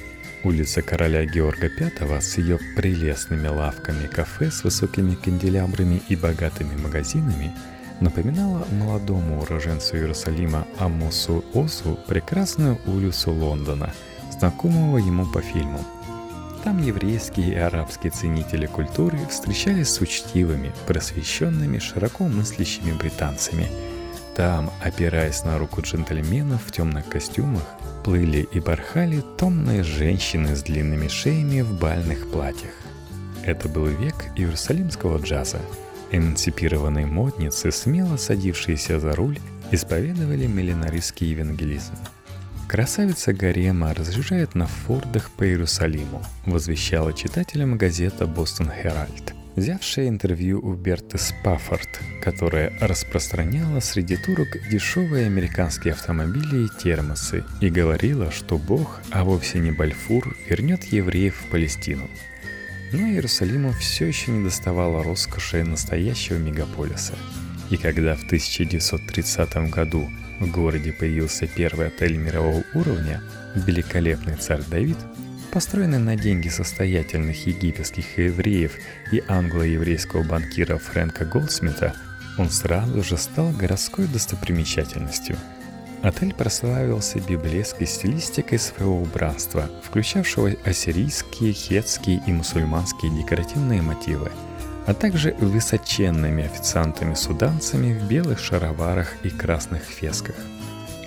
Улица 0.44 0.82
короля 0.82 1.26
Георга 1.26 1.70
V 1.78 2.22
с 2.22 2.38
ее 2.38 2.60
прелестными 2.76 3.48
лавками 3.48 4.08
кафе 4.08 4.52
с 4.52 4.64
высокими 4.64 5.16
канделябрами 5.16 6.02
и 6.10 6.16
богатыми 6.16 6.76
магазинами 6.76 7.54
напоминала 8.02 8.68
молодому 8.72 9.42
уроженцу 9.42 9.98
Иерусалима 9.98 10.68
Амосу 10.80 11.46
Осу 11.54 11.98
прекрасную 12.08 12.78
улицу 12.86 13.32
Лондона– 13.32 13.94
знакомого 14.44 14.98
ему 14.98 15.26
по 15.26 15.42
фильму. 15.42 15.80
Там 16.66 16.82
еврейские 16.82 17.54
и 17.54 17.56
арабские 17.56 18.12
ценители 18.12 18.66
культуры 18.66 19.20
встречались 19.30 19.90
с 19.90 20.02
учтивыми, 20.02 20.74
просвещенными, 20.88 21.80
широко 21.80 22.26
мыслящими 22.28 22.92
британцами. 22.92 23.68
Там, 24.36 24.72
опираясь 24.82 25.44
на 25.44 25.58
руку 25.58 25.82
джентльменов 25.82 26.62
в 26.66 26.72
темных 26.72 27.08
костюмах, 27.08 27.64
плыли 28.04 28.48
и 28.52 28.60
бархали 28.60 29.24
томные 29.38 29.84
женщины 29.84 30.56
с 30.56 30.64
длинными 30.64 31.08
шеями 31.08 31.62
в 31.62 31.80
бальных 31.80 32.30
платьях. 32.32 32.72
Это 33.44 33.68
был 33.70 33.86
век 33.86 34.16
иерусалимского 34.36 35.22
джаза. 35.22 35.60
Эмансипированные 36.12 37.06
модницы, 37.06 37.72
смело 37.72 38.18
садившиеся 38.18 39.00
за 39.00 39.16
руль, 39.16 39.40
исповедовали 39.72 40.46
миллинаристский 40.48 41.28
евангелизм– 41.32 41.94
Красавица 42.74 43.34
Гарема 43.34 43.94
разъезжает 43.94 44.56
на 44.56 44.66
фордах 44.66 45.30
по 45.30 45.46
Иерусалиму, 45.46 46.24
возвещала 46.48 47.14
читателям 47.14 47.78
газета 47.78 48.26
«Бостон 48.26 48.68
Herald, 48.68 49.34
взявшая 49.56 50.10
интервью 50.10 50.60
у 50.60 50.74
Берты 50.74 51.18
Спаффорд, 51.18 52.02
которая 52.22 52.74
распространяла 52.80 53.80
среди 53.80 54.18
турок 54.18 54.58
дешевые 54.70 55.28
американские 55.28 55.94
автомобили 55.94 56.66
и 56.66 56.82
термосы 56.82 57.44
и 57.62 57.70
говорила, 57.70 58.32
что 58.32 58.58
Бог, 58.58 59.02
а 59.12 59.24
вовсе 59.24 59.60
не 59.60 59.72
Бальфур, 59.72 60.36
вернет 60.50 60.84
евреев 60.86 61.36
в 61.36 61.52
Палестину. 61.52 62.10
Но 62.92 63.00
Иерусалиму 63.08 63.72
все 63.72 64.06
еще 64.06 64.32
не 64.32 64.44
доставало 64.44 65.04
роскоши 65.04 65.64
настоящего 65.64 66.38
мегаполиса. 66.38 67.14
И 67.70 67.78
когда 67.78 68.16
в 68.16 68.24
1930 68.26 69.72
году 69.72 70.10
в 70.40 70.52
городе 70.52 70.92
появился 70.92 71.48
первый 71.48 71.88
отель 71.88 72.18
мирового 72.18 72.64
уровня 72.74 73.22
«Великолепный 73.56 74.36
царь 74.36 74.62
Давид», 74.70 74.98
построенный 75.54 76.00
на 76.00 76.16
деньги 76.16 76.50
состоятельных 76.50 77.46
египетских 77.46 78.18
евреев 78.18 78.72
и 79.12 79.24
англо-еврейского 79.28 80.24
банкира 80.24 80.80
Фрэнка 80.80 81.26
Голдсмита, 81.26 81.94
он 82.40 82.50
сразу 82.50 83.04
же 83.04 83.18
стал 83.18 83.52
городской 83.52 84.08
достопримечательностью. 84.08 85.38
Отель 86.02 86.34
прославился 86.34 87.20
библейской 87.20 87.86
стилистикой 87.86 88.58
своего 88.58 89.00
убранства, 89.00 89.70
включавшего 89.84 90.56
ассирийские, 90.66 91.54
хетские 91.54 92.24
и 92.26 92.34
мусульманские 92.34 93.16
декоративные 93.16 93.84
мотивы, 93.84 94.32
а 94.88 94.96
также 94.96 95.34
высоченными 95.40 96.46
официантами-суданцами 96.46 98.00
в 98.00 98.08
белых 98.08 98.40
шароварах 98.40 99.14
и 99.24 99.30
красных 99.30 99.84
фесках. 99.84 100.36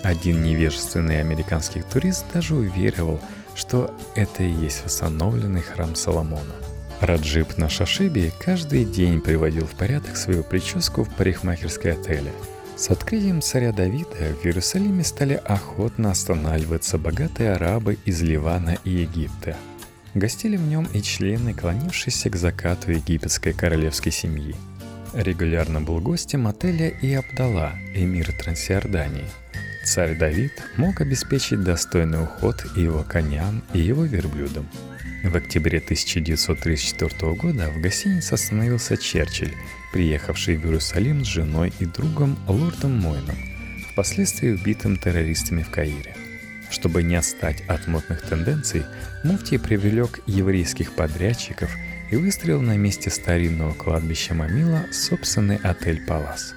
Один 0.04 0.44
невежественный 0.44 1.20
американский 1.20 1.82
турист 1.82 2.24
даже 2.32 2.54
уверовал, 2.54 3.20
что 3.56 3.92
это 4.14 4.44
и 4.44 4.50
есть 4.50 4.84
восстановленный 4.84 5.62
храм 5.62 5.96
Соломона. 5.96 6.54
Раджип 7.00 7.56
на 7.56 7.68
Шашибе 7.68 8.32
каждый 8.38 8.84
день 8.84 9.20
приводил 9.20 9.66
в 9.66 9.74
порядок 9.74 10.16
свою 10.16 10.44
прическу 10.44 11.02
в 11.02 11.14
парикмахерской 11.14 11.92
отеле– 11.92 12.32
с 12.76 12.90
открытием 12.90 13.40
царя 13.40 13.72
Давида 13.72 14.34
в 14.42 14.44
Иерусалиме 14.44 15.02
стали 15.02 15.40
охотно 15.46 16.10
останавливаться 16.10 16.98
богатые 16.98 17.52
арабы 17.52 17.96
из 18.04 18.20
Ливана 18.20 18.76
и 18.84 18.90
Египта. 18.90 19.56
Гостили 20.12 20.58
в 20.58 20.62
нем 20.68 20.86
и 20.92 21.00
члены, 21.00 21.54
клонившиеся 21.54 22.28
к 22.28 22.36
закату 22.36 22.92
египетской 22.92 23.54
королевской 23.54 24.12
семьи. 24.12 24.54
Регулярно 25.14 25.80
был 25.80 26.00
гостем 26.00 26.46
отеля 26.46 26.88
и 26.88 27.14
Абдалла, 27.14 27.72
эмир 27.94 28.30
Трансиордании. 28.38 29.24
Царь 29.96 30.14
Давид 30.14 30.52
мог 30.76 31.00
обеспечить 31.00 31.64
достойный 31.64 32.22
уход 32.22 32.66
и 32.76 32.82
его 32.82 33.02
коням, 33.02 33.62
и 33.72 33.78
его 33.78 34.04
верблюдам. 34.04 34.68
В 35.24 35.34
октябре 35.34 35.78
1934 35.78 37.32
года 37.32 37.70
в 37.70 37.80
гостинице 37.80 38.34
остановился 38.34 38.98
Черчилль, 38.98 39.54
приехавший 39.94 40.58
в 40.58 40.66
Иерусалим 40.66 41.24
с 41.24 41.28
женой 41.28 41.72
и 41.78 41.86
другом 41.86 42.38
лордом 42.46 42.92
Мойном, 43.00 43.38
впоследствии 43.90 44.50
убитым 44.50 44.98
террористами 44.98 45.62
в 45.62 45.70
Каире. 45.70 46.14
Чтобы 46.68 47.02
не 47.02 47.16
отстать 47.16 47.62
от 47.66 47.86
модных 47.86 48.20
тенденций, 48.20 48.84
Муфтий 49.24 49.58
привлек 49.58 50.20
еврейских 50.26 50.92
подрядчиков 50.92 51.74
и 52.10 52.16
выстроил 52.16 52.60
на 52.60 52.76
месте 52.76 53.08
старинного 53.08 53.72
кладбища 53.72 54.34
Мамила 54.34 54.84
собственный 54.92 55.56
отель 55.56 56.04
«Палас». 56.04 56.54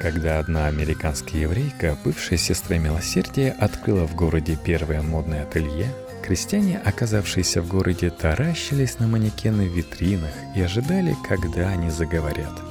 Когда 0.00 0.38
одна 0.38 0.66
американская 0.66 1.42
еврейка, 1.42 1.96
бывшая 2.04 2.36
сестра 2.36 2.78
милосердия, 2.78 3.54
открыла 3.58 4.06
в 4.06 4.14
городе 4.14 4.56
первое 4.62 5.02
модное 5.02 5.42
ателье, 5.42 5.92
крестьяне, 6.22 6.78
оказавшиеся 6.84 7.62
в 7.62 7.68
городе, 7.68 8.10
таращились 8.10 8.98
на 8.98 9.08
манекены 9.08 9.68
в 9.68 9.76
витринах 9.76 10.34
и 10.54 10.62
ожидали, 10.62 11.16
когда 11.28 11.68
они 11.68 11.90
заговорят– 11.90 12.52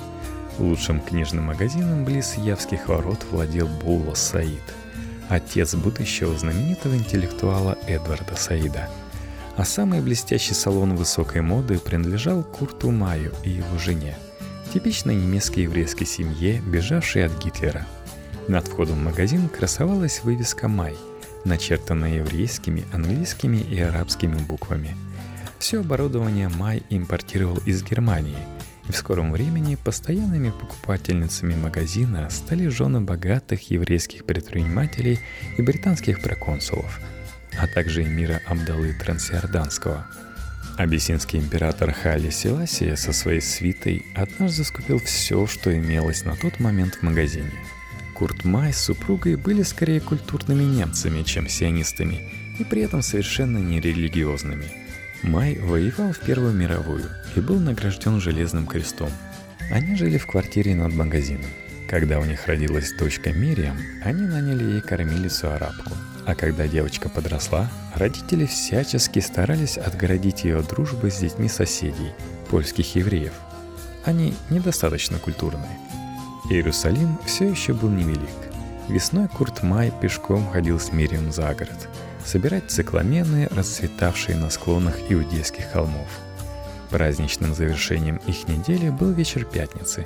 Лучшим 0.60 1.01
книжным 1.01 1.46
магазином 1.46 2.03
близ 2.03 2.34
Явских 2.36 2.88
ворот 2.88 3.24
владел 3.29 3.67
Була 3.67 4.15
Саид, 4.15 4.63
отец 5.29 5.75
будущего 5.75 6.36
знаменитого 6.36 6.96
интеллектуала 6.96 7.77
Эдварда 7.86 8.36
Саида. 8.36 8.89
А 9.55 9.65
самый 9.65 10.01
блестящий 10.01 10.55
салон 10.55 10.96
высокой 10.96 11.41
моды 11.41 11.77
принадлежал 11.77 12.43
Курту 12.43 12.89
Маю 12.89 13.34
и 13.43 13.51
его 13.51 13.77
жене, 13.77 14.17
типичной 14.77 15.15
немецкой 15.15 15.62
еврейской 15.62 16.05
семье, 16.05 16.62
бежавшей 16.62 17.25
от 17.25 17.43
Гитлера. 17.43 17.88
Над 18.48 18.67
входом 18.67 19.00
в 19.00 19.03
магазин 19.05 19.50
красовалась 19.50 20.24
вывеска 20.24 20.67
«Май», 20.67 20.93
начертанная 21.46 22.17
еврейскими, 22.17 22.86
английскими 22.93 23.57
и 23.57 23.79
арабскими 23.79 24.38
буквами. 24.38 24.96
Все 25.57 25.79
оборудование 25.79 26.48
Май 26.50 26.84
импортировал 26.91 27.57
из 27.65 27.81
Германии– 27.81 28.38
и 28.88 28.91
в 28.93 28.96
скором 28.96 29.34
времени 29.34 29.75
постоянными 29.75 30.51
покупательницами 30.51 31.55
магазина 31.55 32.29
стали 32.29 32.67
жены 32.67 33.01
богатых 33.01 33.69
еврейских 33.69 34.24
предпринимателей 34.24 35.19
и 35.57 35.62
британских 35.62 36.22
проконсулов, 36.22 37.01
а 37.60 37.67
также 37.67 38.03
эмира 38.03 38.39
Абдалы 38.46 38.93
Трансиорданского. 38.93 40.07
Абиссинский 40.78 41.40
император 41.40 41.92
Хали 41.92 42.30
Селасия 42.30 42.96
со 42.96 43.14
своей 43.14 43.42
свитой 43.42 44.06
однажды 44.16 44.64
скупил 44.64 45.00
все, 45.00 45.48
что 45.48 45.76
имелось 45.76 46.24
на 46.24 46.36
тот 46.36 46.60
момент 46.60 46.96
в 46.96 47.04
магазине. 47.04 47.52
Курт 48.14 48.46
Май 48.46 48.74
с 48.74 48.79
супругой 48.79 49.36
были 49.36 49.64
скорее 49.64 50.01
культурными 50.01 50.64
немцами, 50.64 51.24
чем 51.24 51.48
сионистами, 51.48 52.29
и 52.60 52.64
при 52.64 52.81
этом 52.81 53.01
совершенно 53.01 53.58
нерелигиозными– 53.58 54.66
Май 55.24 55.58
воевал 55.60 56.14
в 56.14 56.20
Первую 56.20 56.53
мировую 56.53 57.05
и 57.36 57.40
был 57.40 57.60
награжден 57.60 58.20
Железным 58.20 58.68
крестом. 58.68 59.10
Они 59.72 59.96
жили 59.96 60.18
в 60.18 60.27
квартире 60.27 60.75
над 60.75 60.94
магазином. 60.94 61.50
Когда 61.90 62.20
у 62.20 62.25
них 62.25 62.46
родилась 62.48 62.94
дочка 62.94 63.31
Мириам, 63.31 63.77
они 64.03 64.22
наняли 64.22 64.64
ей 64.64 64.81
кормилицу-арабку. 64.81 65.94
А 66.27 66.35
когда 66.35 66.68
девочка 66.68 67.07
подросла, 67.07 67.70
родители 67.96 68.46
всячески 68.46 69.20
старались 69.20 69.77
отгородить 69.77 70.44
ее 70.44 70.57
от 70.59 70.68
дружбы 70.68 71.09
с 71.09 71.20
детьми 71.20 71.48
соседей, 71.48 72.11
польских 72.50 72.96
евреев. 72.96 73.31
Они 74.03 74.35
недостаточно 74.50 75.20
культурные. 75.20 75.79
Иерусалим 76.50 77.18
все 77.25 77.50
еще 77.50 77.74
был 77.74 77.90
невелик. 77.90 78.29
Весной 78.90 79.29
Курт 79.29 79.63
Май 79.63 79.92
пешком 80.01 80.51
ходил 80.51 80.81
с 80.81 80.92
Мирием 80.92 81.31
за 81.31 81.53
город– 81.55 81.87
собирать 82.25 82.70
цикламены, 82.70 83.48
расцветавшие 83.50 84.37
на 84.37 84.50
склонах 84.50 84.96
иудейских 85.09 85.72
холмов. 85.72 86.09
Праздничным 86.90 87.53
завершением 87.53 88.18
их 88.27 88.50
недели 88.50 88.90
был 88.90 89.11
вечер 89.11 89.46
пятницы. 89.46 90.05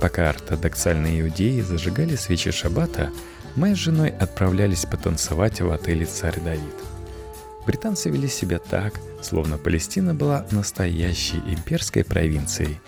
Пока 0.00 0.30
ортодоксальные 0.30 1.20
иудеи 1.20 1.60
зажигали 1.60 2.16
свечи 2.16 2.52
шаббата, 2.52 3.10
мы 3.56 3.74
с 3.74 3.78
женой 3.78 4.10
отправлялись 4.10 4.84
потанцевать 4.86 5.60
в 5.60 5.70
отеле 5.70 6.06
«Царь 6.06 6.40
Давид». 6.40 6.74
Британцы 7.66 8.08
вели 8.08 8.28
себя 8.28 8.58
так, 8.58 8.94
словно 9.20 9.58
Палестина 9.58 10.14
была 10.14 10.46
настоящей 10.50 11.38
имперской 11.38 12.04
провинцией. 12.04 12.80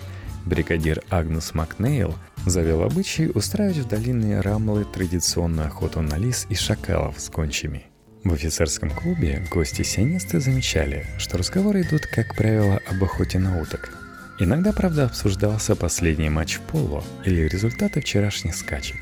Бригадир 0.47 1.03
Агнус 1.11 1.53
Макнейл 1.53 2.15
завел 2.47 2.83
обычай 2.83 3.31
устраивать 3.35 3.79
в 3.79 3.89
долине 3.89 4.41
Рамлы 4.41 4.87
традиционную 4.87 5.67
охоту 5.67 6.01
на 6.01 6.17
лис 6.17 6.47
и 6.49 6.55
шакалов 6.55 7.21
с 7.21 7.29
кончами. 7.29 7.87
В 8.25 8.33
офицерском 8.33 8.91
клубе 8.91 9.47
гости-сионисты 9.51 10.41
замечали, 10.41 11.07
что 11.19 11.39
разговоры 11.39 11.83
идут, 11.83 12.07
как 12.07 12.35
правило, 12.35 12.81
об 12.87 13.03
охоте 13.03 13.39
на 13.39 13.61
уток. 13.61 13.91
Иногда, 14.39 14.73
правда, 14.73 15.05
обсуждался 15.05 15.77
последний 15.77 16.31
матч 16.31 16.57
в 16.57 16.61
поло 16.63 17.05
или 17.25 17.49
результаты 17.49 18.01
вчерашних 18.01 18.55
скачек. 18.55 18.97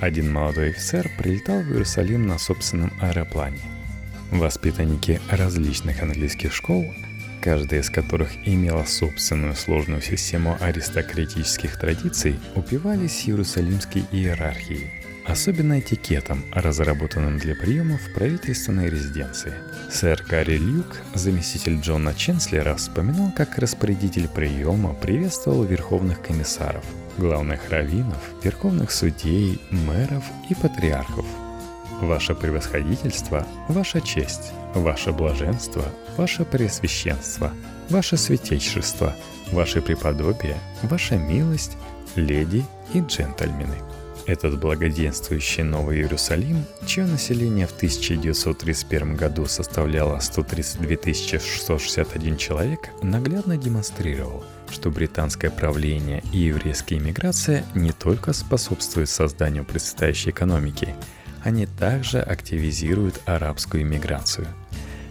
Один 0.00 0.32
молодой 0.32 0.70
офицер 0.70 1.10
прилетал 1.18 1.62
в 1.62 1.70
Иерусалим 1.70 2.26
на 2.26 2.38
собственном 2.38 2.92
аэроплане. 3.00 3.60
Воспитанники 4.30 5.20
различных 5.30 6.02
английских 6.02 6.52
школ, 6.52 6.92
каждая 7.40 7.80
из 7.80 7.90
которых 7.90 8.30
имела 8.46 8.84
собственную 8.84 9.54
сложную 9.54 10.02
систему 10.02 10.56
аристократических 10.60 11.78
традиций, 11.78 12.38
упивались 12.54 13.28
иерусалимской 13.28 14.04
иерархией– 14.10 14.90
особенно 15.24 15.80
этикетом, 15.80 16.44
разработанным 16.52 17.38
для 17.38 17.54
приема 17.54 17.98
в 17.98 18.12
правительственной 18.12 18.90
резиденции. 18.90 19.54
Сэр 19.90 20.22
Гарри 20.28 20.56
Люк, 20.56 20.86
заместитель 21.14 21.80
Джона 21.80 22.14
Ченслера, 22.14 22.74
вспоминал, 22.74 23.32
как 23.34 23.58
распорядитель 23.58 24.28
приема 24.28 24.94
приветствовал 24.94 25.64
верховных 25.64 26.22
комиссаров, 26.22 26.84
главных 27.18 27.70
раввинов, 27.70 28.18
верховных 28.42 28.90
судей, 28.90 29.60
мэров 29.70 30.24
и 30.48 30.54
патриархов. 30.54 31.26
Ваше 32.00 32.34
превосходительство, 32.34 33.46
ваша 33.68 34.00
честь, 34.00 34.52
ваше 34.74 35.12
блаженство, 35.12 35.84
ваше 36.16 36.44
пресвященство, 36.44 37.52
ваше 37.88 38.16
святейшество, 38.16 39.14
ваше 39.52 39.80
преподобие, 39.80 40.58
ваша 40.82 41.16
милость, 41.16 41.76
леди 42.16 42.64
и 42.92 43.00
джентльмены– 43.00 43.76
этот 44.26 44.58
благоденствующий 44.58 45.62
Новый 45.62 45.98
Иерусалим, 45.98 46.64
чье 46.86 47.04
население 47.04 47.66
в 47.66 47.72
1931 47.72 49.16
году 49.16 49.44
составляло 49.44 50.18
132 50.18 51.12
661 51.12 52.36
человек, 52.38 52.88
наглядно 53.02 53.58
демонстрировал, 53.58 54.42
что 54.74 54.90
британское 54.90 55.50
правление 55.50 56.22
и 56.32 56.38
еврейская 56.38 56.96
иммиграция 56.96 57.64
не 57.74 57.92
только 57.92 58.34
способствуют 58.34 59.08
созданию 59.08 59.64
процветающей 59.64 60.30
экономики, 60.30 60.94
они 61.42 61.64
также 61.66 62.20
активизируют 62.20 63.20
арабскую 63.24 63.84
иммиграцию. 63.84 64.46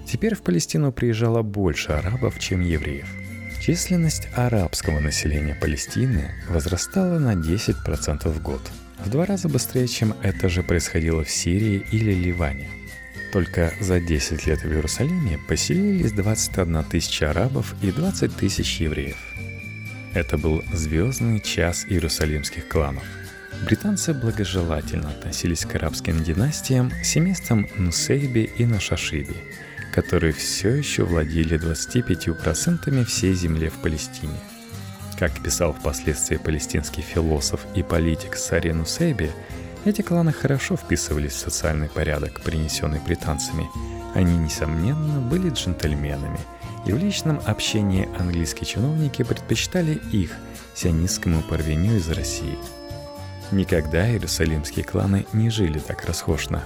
Теперь 0.06 0.36
в 0.36 0.41
Палестину 0.43 0.91
приезжало 0.91 1.41
больше 1.41 1.93
арабов, 1.93 2.38
чем 2.39 2.62
евреев. 2.62 3.08
Численность 3.60 4.28
арабского 4.36 4.99
населения 4.99 5.56
Палестины 5.56 6.32
возрастала 6.49 7.17
на 7.17 7.34
10% 7.34 8.30
в 8.30 8.41
год– 8.43 8.62
в 9.04 9.10
два 9.10 9.26
раза 9.26 9.49
быстрее, 9.49 9.88
чем 9.88 10.15
это 10.23 10.47
же 10.47 10.63
происходило 10.63 11.23
в 11.23 11.30
Сирии 11.30 11.86
или 11.91 12.13
Ливане. 12.13 12.69
Только 13.34 13.73
за 13.82 13.99
10 13.99 14.45
лет 14.45 14.63
в 14.63 14.71
Иерусалиме 14.71 15.39
поселились 15.47 16.13
21 16.13 16.84
тысяча 16.86 17.32
арабов 17.32 17.76
и 17.82 17.91
20 17.91 18.36
тысяч 18.36 18.80
евреев. 18.80 19.17
Это 20.13 20.38
был 20.38 20.63
звездный 20.71 21.39
час 21.39 21.86
иерусалимских 21.89 22.67
кланов. 22.67 23.04
Британцы 23.65 24.13
благожелательно 24.13 25.10
относились 25.10 25.65
к 25.65 25.73
арабским 25.76 26.23
династиям, 26.23 26.91
семействам 27.04 27.67
Нусейби 27.78 28.52
и 28.58 28.65
Нашашиби, 28.65 29.36
которые 29.91 30.34
все 30.34 30.69
еще 30.69 31.04
владели 31.04 31.60
25% 31.60 33.06
всей 33.06 33.34
земли 33.34 33.69
в 33.69 33.82
Палестине. 33.82 34.38
Как 35.17 35.41
писал 35.41 35.73
впоследствии 35.73 36.38
палестинский 36.38 37.02
философ 37.02 37.62
и 37.76 37.82
политик 37.82 38.36
Сари 38.36 38.71
Нусейби, 38.71 39.32
эти 39.86 40.02
кланы 40.02 40.32
хорошо 40.32 40.76
вписывались 40.76 41.34
в 41.34 41.39
социальный 41.39 41.89
порядок, 41.89 42.41
принесенный 42.41 42.99
британцами. 42.99 43.67
Они, 44.13 44.38
несомненно, 44.38 45.19
были 45.21 45.49
джентльменами, 45.49 46.39
и 46.85 46.91
в 46.91 46.97
личном 46.97 47.39
общении 47.45 48.09
английские 48.19 48.65
чиновники 48.65 49.23
предпочитали 49.23 49.99
их 50.11 50.31
сионистскому 50.75 51.41
парвеню 51.41 51.95
из 51.95 52.09
России– 52.09 52.57
Никогда 53.53 54.09
иерусалимские 54.09 54.83
кланы 54.83 55.27
не 55.31 55.51
жили 55.51 55.77
так 55.77 56.05
расхожно. 56.05 56.63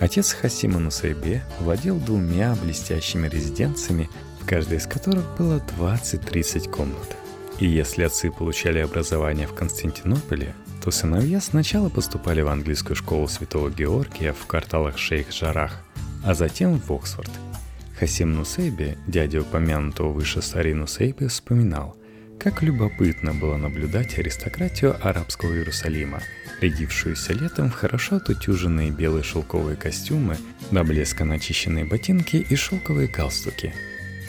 Отец 0.00 0.32
Хасима 0.32 0.80
Нусайбе 0.80 1.44
владел 1.60 1.96
двумя 1.96 2.56
блестящими 2.56 3.28
резиденциями, 3.28 4.10
в 4.40 4.46
каждой 4.46 4.78
из 4.78 4.86
которых 4.88 5.24
было 5.38 5.62
20-30 5.78 6.68
комнат. 6.70 7.16
И 7.60 7.68
если 7.68 8.02
отцы 8.02 8.32
получали 8.32 8.80
образование 8.80 9.46
в 9.46 9.54
Константинополе, 9.54 10.56
то 10.82 10.90
сыновья 10.90 11.40
сначала 11.40 11.88
поступали 11.88 12.40
в 12.40 12.48
английскую 12.48 12.96
школу 12.96 13.28
Святого 13.28 13.70
Георгия 13.70 14.32
в 14.32 14.44
кварталах 14.46 14.96
Шейх-Жарах, 14.96 15.70
а 16.24 16.34
затем 16.34 16.80
в 16.80 16.92
Оксфорд. 16.92 17.30
Хасим 18.04 18.34
Нусейби, 18.34 18.98
дядя 19.06 19.40
упомянутого 19.40 20.12
выше 20.12 20.42
Сари 20.42 20.74
Нусейби, 20.74 21.26
вспоминал– 21.26 21.96
как 22.38 22.62
любопытно 22.62 23.32
было 23.32 23.56
наблюдать 23.56 24.18
аристократию 24.18 24.94
арабского 25.00 25.54
Иерусалима, 25.54 26.20
рядившуюся 26.60 27.32
летом 27.32 27.70
в 27.70 27.74
хорошо 27.74 28.16
отутюженные 28.16 28.90
белые 28.90 29.22
шелковые 29.22 29.76
костюмы, 29.76 30.36
до 30.70 30.84
блеска 30.84 31.24
начищенные 31.24 31.86
ботинки 31.86 32.36
и 32.36 32.54
шелковые 32.54 33.08
галстуки. 33.08 33.72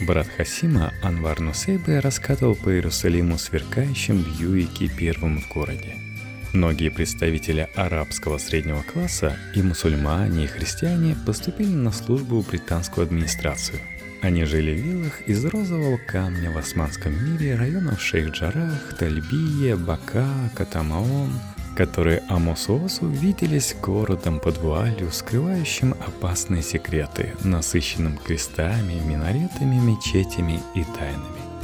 Брат 0.00 0.28
Хасима 0.38 0.94
Анвар 1.02 1.40
Нусейбе 1.40 1.98
раскатывал 1.98 2.54
по 2.54 2.70
Иерусалиму 2.72 3.36
сверкающим 3.36 4.22
Бьюики 4.22 4.88
первым 4.88 5.42
в 5.42 5.48
городе. 5.52 6.05
Многие 6.52 6.90
представители 6.90 7.68
арабского 7.74 8.38
среднего 8.38 8.82
класса 8.82 9.36
и 9.54 9.62
мусульмане, 9.62 10.44
и 10.44 10.46
христиане 10.48 11.16
поступили 11.26 11.74
на 11.74 11.92
службу 11.92 12.40
в 12.40 12.48
британскую 12.48 13.04
администрацию– 13.04 13.78
они 14.22 14.44
жили 14.44 14.74
в 14.74 14.84
виллах 14.84 15.20
из 15.28 15.44
розового 15.44 15.98
камня 15.98 16.50
в 16.50 16.58
османском 16.58 17.12
мире 17.12 17.54
районов 17.54 18.00
Шейх-Джарах, 18.00 18.96
Тальбия, 18.98 19.76
Бака, 19.76 20.26
Катамаон, 20.54 21.32
которые 21.76 22.22
Амосуосу 22.28 23.06
виделись 23.06 23.76
городом 23.80 24.40
под 24.40 24.58
вуалью, 24.58 25.12
скрывающим 25.12 25.92
опасные 25.92 26.62
секреты, 26.62 27.34
насыщенным 27.44 28.16
крестами, 28.18 28.94
минаретами, 28.94 29.76
мечетями 29.76 30.60
и 30.74 30.82
тайнами, 30.82 31.55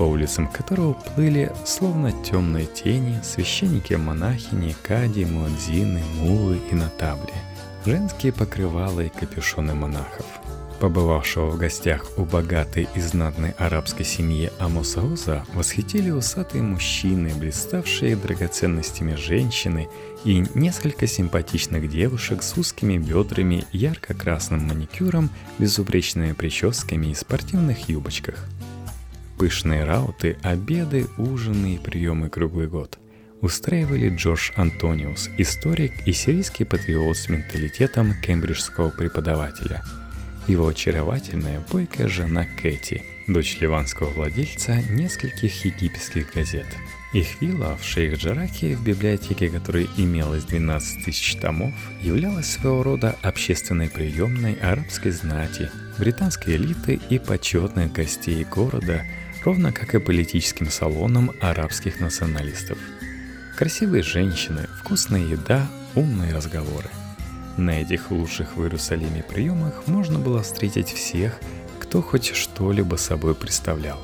по 0.00 0.04
улицам 0.04 0.48
которого 0.48 0.94
плыли, 0.94 1.52
словно 1.66 2.10
темные 2.10 2.64
тени, 2.64 3.20
священники-монахини, 3.22 4.74
кади, 4.82 5.26
муадзины, 5.26 6.00
мулы 6.16 6.58
и 6.70 6.74
натабли, 6.74 7.34
женские 7.84 8.32
покрывала 8.32 9.00
и 9.00 9.10
капюшоны 9.10 9.74
монахов– 9.74 10.24
побывавшего 10.80 11.50
в 11.50 11.58
гостях 11.58 12.06
у 12.16 12.24
богатой 12.24 12.88
и 12.94 13.00
знатной 13.00 13.50
арабской 13.58 14.04
семьи 14.04 14.50
Амосауза, 14.58 15.44
восхитили 15.52 16.10
усатые 16.10 16.62
мужчины, 16.62 17.34
блиставшие 17.34 18.16
драгоценностями 18.16 19.14
женщины 19.14 19.88
и 20.24 20.42
несколько 20.54 21.06
симпатичных 21.06 21.90
девушек 21.90 22.42
с 22.42 22.56
узкими 22.56 22.96
бедрами, 22.96 23.66
ярко-красным 23.72 24.66
маникюром, 24.66 25.28
безупречными 25.58 26.32
прическами 26.32 27.08
и 27.08 27.14
спортивных 27.14 27.90
юбочках. 27.90 28.46
Пышные 29.40 29.84
рауты, 29.84 30.36
обеды, 30.42 31.06
ужины 31.16 31.76
и 31.76 31.78
приемы 31.78 32.28
круглый 32.28 32.68
год– 32.68 32.98
устраивали 33.40 34.14
Джордж 34.14 34.50
Антониус, 34.54 35.30
историк 35.38 36.06
и 36.06 36.12
сирийский 36.12 36.64
патриот 36.64 37.16
с 37.16 37.30
менталитетом 37.30 38.12
кембриджского 38.20 38.90
преподавателя– 38.90 39.82
его 40.46 40.68
очаровательная, 40.68 41.64
бойкая 41.70 42.08
жена 42.08 42.44
Кэти, 42.60 43.02
дочь 43.28 43.58
ливанского 43.60 44.10
владельца 44.10 44.82
нескольких 44.90 45.64
египетских 45.64 46.34
газет. 46.34 46.66
Их 47.12 47.40
вилла 47.40 47.76
в 47.76 47.84
Шейх-Джараке, 47.84 48.76
в 48.76 48.84
библиотеке 48.84 49.48
которой 49.48 49.88
имелось 49.96 50.44
12 50.44 51.04
тысяч 51.04 51.36
томов, 51.36 51.74
являлась 52.02 52.50
своего 52.50 52.82
рода 52.82 53.16
общественной 53.22 53.88
приемной 53.88 54.54
арабской 54.54 55.10
знати, 55.10 55.70
британской 55.98 56.56
элиты 56.56 57.00
и 57.10 57.18
почетных 57.18 57.92
гостей 57.92 58.44
города, 58.44 59.04
ровно 59.44 59.72
как 59.72 59.94
и 59.94 59.98
политическим 59.98 60.70
салоном 60.70 61.32
арабских 61.40 62.00
националистов. 62.00 62.78
Красивые 63.56 64.02
женщины, 64.02 64.68
вкусная 64.78 65.22
еда, 65.22 65.68
умные 65.94 66.34
разговоры. 66.34 66.88
На 67.56 67.80
этих 67.80 68.10
лучших 68.10 68.56
в 68.56 68.62
Иерусалиме 68.62 69.22
приемах 69.22 69.86
можно 69.86 70.18
было 70.18 70.42
встретить 70.42 70.88
всех, 70.88 71.38
кто 71.78 72.00
хоть 72.00 72.34
что-либо 72.34 72.96
собой 72.96 73.34
представлял. 73.34 73.98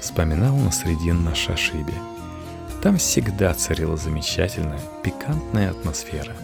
Вспоминал 0.00 0.56
на 0.56 0.72
средин 0.72 1.24
на 1.24 1.34
Шашибе. 1.34 1.94
Там 2.82 2.98
всегда 2.98 3.52
царила 3.54 3.96
замечательная, 3.96 4.80
пикантная 5.02 5.70
атмосфера. 5.70 6.36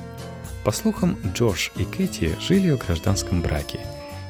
По 0.64 0.72
слухам, 0.72 1.18
Джордж 1.34 1.70
и 1.76 1.84
Кэти 1.84 2.36
жили 2.40 2.70
в 2.70 2.78
гражданском 2.78 3.42
браке, 3.42 3.80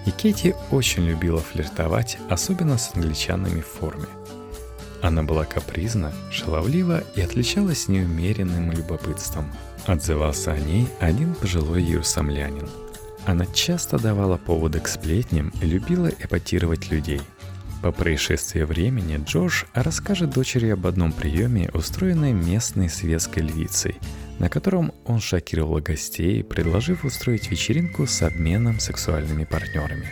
и 0.07 0.11
Кэти 0.11 0.55
очень 0.71 1.05
любила 1.05 1.41
флиртовать, 1.41 2.19
особенно 2.29 2.79
с 2.79 2.95
англичанами 2.95 3.61
в 3.61 3.67
форме. 3.67 4.07
Она 5.01 5.23
была 5.23 5.45
капризна, 5.45 6.13
шаловлива 6.31 7.03
и 7.17 7.21
отличалась 7.21 7.89
неумеренным 7.89 8.73
любопытством– 8.73 9.53
Отзывался 9.87 10.53
о 10.53 10.59
ней 10.59 10.89
один 11.01 11.35
пожилой 11.35 11.83
иерусалимлянин. 11.83 12.69
Она 13.25 13.47
часто 13.47 13.99
давала 13.99 14.37
поводы 14.37 14.81
к 14.81 14.87
сплетням 14.87 15.53
и 15.61 15.67
любила 15.67 16.09
эпатировать 16.09 16.91
людей. 16.91 17.21
По 17.83 17.91
происшествии 17.91 18.63
времени 18.63 19.21
Джош 19.25 19.67
расскажет 19.75 20.31
дочери 20.31 20.69
об 20.69 20.87
одном 20.87 21.13
приеме, 21.13 21.69
устроенной 21.75 22.33
местной 22.33 22.89
светской 22.89 23.41
львицей, 23.41 23.97
на 24.39 24.49
котором 24.49 24.93
он 25.05 25.21
шокировал 25.21 25.81
гостей, 25.81 26.43
предложив 26.43 27.05
устроить 27.05 27.51
вечеринку 27.51 28.07
с 28.07 28.23
обменом 28.23 28.81
сексуальными 28.81 29.45
партнерами. 29.45 30.09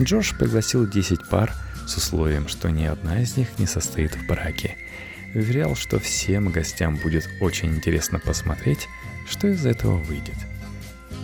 Джош 0.00 0.36
пригласил 0.36 0.88
10 0.88 1.28
пар 1.28 1.52
с 1.86 1.96
условием, 1.96 2.48
что 2.48 2.70
ни 2.70 2.84
одна 2.84 3.22
из 3.22 3.36
них 3.36 3.58
не 3.58 3.66
состоит 3.66 4.14
в 4.14 4.26
браке– 4.26 4.76
уверял, 5.34 5.74
что 5.74 5.98
всем 5.98 6.50
гостям 6.50 6.96
будет 6.96 7.28
очень 7.40 7.74
интересно 7.74 8.18
посмотреть, 8.18 8.88
что 9.28 9.48
из 9.48 9.66
этого 9.66 9.96
выйдет. 9.96 10.36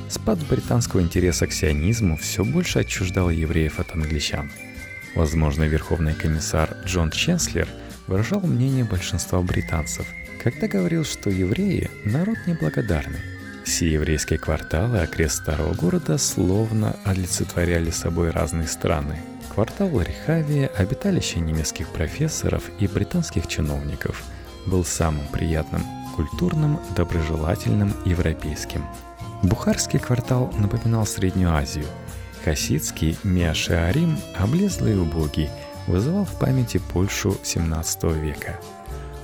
Спад 0.09 0.39
британского 0.49 1.01
интереса 1.01 1.47
к 1.47 1.53
сионизму 1.53 2.17
все 2.17 2.45
больше 2.45 2.81
отчуждал 2.81 3.31
евреев 3.31 3.79
от 3.79 3.95
англичан. 3.95 4.51
Возможно, 5.15 5.65
верховный 5.65 6.15
комиссар 6.15 6.77
Джон 6.85 7.11
Ченслер 7.11 7.69
выражал 8.07 8.41
мнение 8.41 8.85
большинства 8.85 9.41
британцев, 9.41 10.07
когда 10.43 10.69
говорил, 10.69 11.05
что 11.05 11.31
евреи– 11.31 11.91
народ 12.05 12.39
неблагодарный. 12.47 13.21
Все 13.65 13.93
еврейские 13.93 14.39
кварталы 14.39 15.01
окрест 15.01 15.43
старого 15.43 15.75
города 15.75 16.19
словно 16.19 16.97
олицетворяли 17.05 17.91
собой 17.91 18.31
разные 18.31 18.67
страны– 18.67 19.19
Квартал 19.55 20.01
Рихавия, 20.01 20.69
обиталище 20.69 21.41
немецких 21.41 21.89
профессоров 21.89 22.71
и 22.79 22.87
британских 22.87 23.49
чиновников, 23.49 24.23
был 24.65 24.85
самым 24.85 25.27
приятным, 25.27 25.83
культурным, 26.15 26.79
доброжелательным 26.95 27.93
европейским. 28.05 28.85
Бухарский 29.43 29.99
квартал 29.99 30.53
напоминал 30.57 31.05
Среднюю 31.05 31.53
Азию. 31.53 31.87
Хасидский 32.45 33.19
Миашиарим, 33.25 34.19
облезлый 34.39 34.93
и 34.93 34.97
убогий, 34.97 35.51
вызывал 35.89 36.25
в 36.25 36.39
памяти 36.39 36.81
Польшу 36.93 37.31
XVII 37.43 38.19
века. 38.21 38.61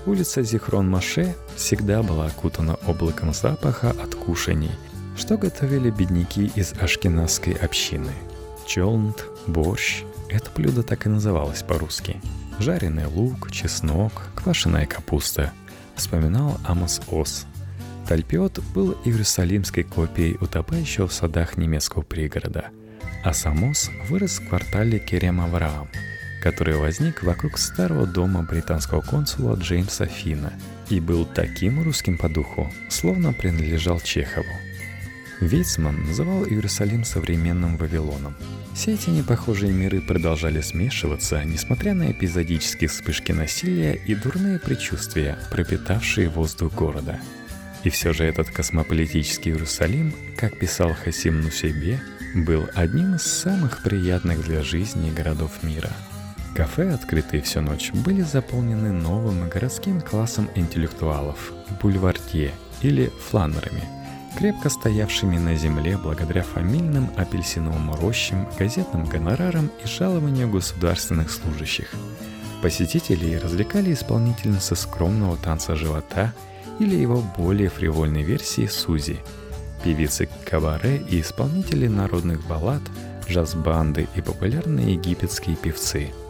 Улица 0.07 0.43
Зихрон-Маше 0.43 1.35
всегда 1.57 2.01
была 2.01 2.27
окутана 2.27 2.77
облаком 2.87 3.35
запаха 3.35 3.91
от 3.91 4.15
кушаний, 4.15 4.71
что 5.17 5.37
готовили 5.37 5.91
бедняки 5.91 6.47
из 6.55 6.75
ашкеназской 6.75 7.55
общины. 7.55 8.13
Челнт, 8.69 9.25
борщ, 9.49 10.05
это 10.29 10.49
блюдо 10.55 10.85
так 10.85 11.07
и 11.07 11.09
называлось 11.09 11.65
по-русски. 11.65 12.21
Жареный 12.61 13.07
лук, 13.07 13.51
чеснок, 13.51 14.13
квашеная 14.37 14.87
капуста. 14.87 15.53
Вспоминал 15.97 16.57
Амос 16.65 17.01
Ос. 17.11 17.45
Тальпиот 18.09 18.61
был 18.75 18.97
иерусалимской 19.05 19.83
копией 19.83 20.37
утопающего 20.41 21.09
в 21.09 21.13
садах 21.13 21.57
немецкого 21.57 22.03
пригорода, 22.03 22.67
а 23.25 23.33
Самос 23.33 23.91
вырос 24.09 24.39
в 24.39 24.49
квартале 24.49 25.01
Керем 25.01 25.41
Авраам, 25.41 25.89
который 26.47 26.77
возник 26.77 27.25
вокруг 27.25 27.59
старого 27.59 28.07
дома 28.07 28.45
британского 28.45 29.01
консула 29.01 29.57
Джеймса 29.57 30.07
Фина 30.07 30.53
и 30.89 31.01
был 31.01 31.25
таким 31.25 31.83
русским 31.83 32.17
по 32.17 32.29
духу, 32.29 32.73
словно 32.89 33.33
принадлежал 33.33 33.99
Чехову. 33.99 34.55
Вейцман 35.41 36.05
называл 36.05 36.47
Иерусалим 36.47 37.05
современным 37.05 37.77
Вавилоном. 37.77 38.37
Все 38.75 38.95
эти 38.95 39.11
непохожие 39.11 39.73
миры 39.73 40.01
продолжали 40.01 40.61
смешиваться, 40.61 41.43
несмотря 41.43 41.95
на 41.95 42.13
эпизодические 42.13 42.89
вспышки 42.91 43.33
насилия 43.33 43.95
и 43.95 44.15
дурные 44.15 44.61
предчувствия, 44.61 45.37
пропитавшие 45.51 46.29
воздух 46.29 46.73
города. 46.75 47.19
И 47.83 47.91
все 47.91 48.13
же 48.13 48.23
этот 48.23 48.51
космополитический 48.51 49.51
Иерусалим, 49.51 50.15
как 50.37 50.57
писал 50.61 50.95
Хасим 50.95 51.41
Нусейбе, 51.41 52.01
был 52.37 52.69
одним 52.77 53.17
из 53.17 53.23
самых 53.23 53.83
приятных 53.83 54.45
для 54.45 54.63
жизни 54.63 55.11
городов 55.11 55.65
мира. 55.65 55.91
Кафе, 56.57 56.95
открытые 56.95 57.43
всю 57.43 57.61
ночь, 57.61 57.93
были 57.93 58.23
заполнены 58.23 58.91
новым 58.91 59.47
городским 59.47 60.01
классом 60.01 60.49
интеллектуалов– 60.55 61.53
бульвардье 61.83 62.51
или 62.81 63.13
фланерами– 63.29 63.83
крепко 64.39 64.71
стоявшими 64.71 65.37
на 65.37 65.55
земле 65.55 65.99
благодаря 65.99 66.43
фамильным 66.43 67.11
апельсиновым 67.15 67.95
рощам, 67.97 68.49
газетным 68.59 69.05
гонорарам 69.05 69.71
и 69.85 69.87
жалованию 69.87 70.49
государственных 70.49 71.31
служащих. 71.31 71.93
Посетителей 72.63 73.37
развлекали 73.37 73.93
исполнительницы 73.93 74.77
скромного 74.77 75.37
танца 75.37 75.77
живота 75.77 76.33
или 76.79 76.97
его 76.97 77.23
более 77.37 77.69
фривольной 77.69 78.23
версии 78.23 78.67
Сузи, 78.67 79.19
певицы 79.85 80.27
кабаре 80.47 81.03
и 81.07 81.21
исполнители 81.21 81.87
народных 81.87 82.47
баллад, 82.47 82.83
джаз-банды 83.29 84.09
и 84.17 84.23
популярные 84.23 84.95
египетские 84.95 85.57
певцы– 85.57 86.15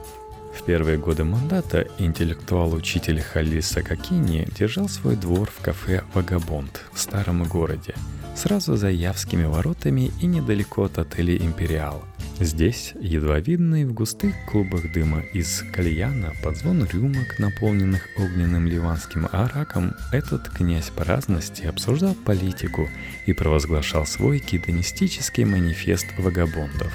в 0.57 0.65
первые 0.65 0.99
годы 0.99 1.25
мандата 1.25 1.87
интеллектуал-учитель 1.99 3.21
Халиль 3.21 3.63
Сакакини 3.63 4.49
держал 4.59 4.89
свой 4.89 5.17
двор 5.17 5.51
в 5.51 5.61
кафе 5.61 6.03
«Вагабонд» 6.15 6.83
в 6.93 6.99
старом 6.99 7.45
городе, 7.45 7.95
сразу 8.35 8.77
за 8.77 8.89
Явскими 8.91 9.45
воротами 9.45 10.11
и 10.21 10.27
недалеко 10.27 10.85
от 10.85 10.99
отеля 10.99 11.37
«Империал». 11.37 12.05
Здесь, 12.39 12.93
едва 13.01 13.41
видный 13.41 13.85
в 13.87 13.95
густых 13.95 14.35
клубах 14.51 14.93
дыма 14.93 15.21
из 15.33 15.63
кальяна 15.73 16.33
под 16.43 16.57
звон 16.57 16.85
рюмок, 16.85 17.39
наполненных 17.39 18.07
огненным 18.19 18.67
ливанским 18.67 19.27
араком, 19.33 19.95
этот 20.13 20.51
князь 20.51 20.91
праздности 20.91 21.65
обсуждал 21.65 22.15
политику 22.15 22.89
и 23.27 23.33
провозглашал 23.33 24.07
свой 24.07 24.39
гедонистический 24.39 25.45
манифест 25.45 26.07
вагабондов. 26.19 26.93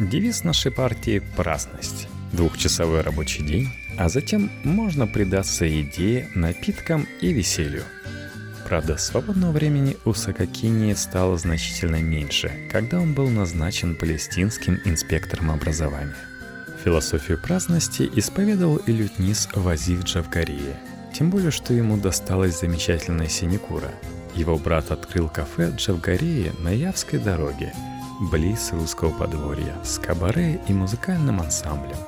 Девиз 0.00 0.42
нашей 0.42 0.72
партии– 0.72 1.22
праздность 1.36 2.08
двухчасовой 2.32 3.00
рабочий 3.00 3.42
день, 3.42 3.68
а 3.96 4.08
затем 4.08 4.50
можно 4.64 5.06
предаться 5.06 5.64
еде, 5.64 6.28
напиткам 6.34 7.06
и 7.20 7.32
веселью. 7.32 7.82
Правда, 8.68 8.98
свободного 8.98 9.52
времени 9.52 9.96
у 10.04 10.12
Сакакини 10.12 10.92
стало 10.92 11.38
значительно 11.38 12.02
меньше, 12.02 12.52
когда 12.70 13.00
он 13.00 13.14
был 13.14 13.28
назначен 13.28 13.96
палестинским 13.96 14.78
инспектором 14.84 15.50
образования. 15.50 16.14
Философию 16.84 17.40
праздности 17.40 18.08
исповедовал 18.14 18.76
и 18.76 18.92
лютниц 18.92 19.48
Вазив 19.54 20.04
Джавгария, 20.04 20.78
тем 21.14 21.30
более, 21.30 21.50
что 21.50 21.72
ему 21.72 21.96
досталась 21.96 22.60
замечательная 22.60 23.28
синекура. 23.28 23.90
Его 24.34 24.58
брат 24.58 24.90
открыл 24.90 25.28
кафе 25.28 25.72
Джавгарии 25.74 26.52
на 26.60 26.68
Явской 26.68 27.18
дороге, 27.18 27.72
близ 28.30 28.70
русского 28.72 29.10
подворья, 29.10 29.74
с 29.82 29.98
кабаре 29.98 30.60
и 30.68 30.72
музыкальным 30.74 31.40
ансамблем– 31.40 31.96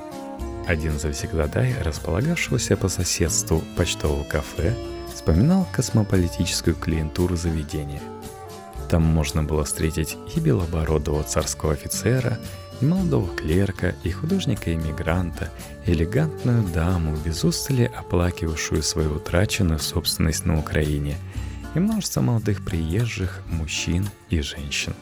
один 0.67 0.99
завсегдатай, 0.99 1.75
располагавшегося 1.83 2.77
по 2.77 2.89
соседству 2.89 3.63
почтового 3.77 4.25
кафе, 4.25 4.75
вспоминал 5.13 5.67
космополитическую 5.73 6.77
клиентуру 6.77 7.37
заведения. 7.37 8.01
Там 8.89 9.03
можно 9.03 9.43
было 9.43 9.65
встретить 9.65 10.17
и 10.35 10.41
белобородого 10.41 11.23
царского 11.23 11.73
офицера, 11.73 12.39
и 12.81 12.85
молодого 12.85 13.29
клерка, 13.37 13.95
и 14.05 14.11
художника-иммигранта, 14.11 15.51
элегантную 15.87 16.63
даму, 16.63 17.17
без 17.17 17.45
устали 17.45 17.91
оплакивавшую 17.95 18.83
свою 18.83 19.15
утраченную 19.17 19.79
собственность 19.79 20.47
на 20.47 20.59
Украине, 20.59 21.17
и 21.75 21.79
множество 21.79 22.21
молодых 22.21 22.65
приезжих, 22.65 23.43
мужчин 23.47 24.09
и 24.29 24.41
женщин. 24.41 24.95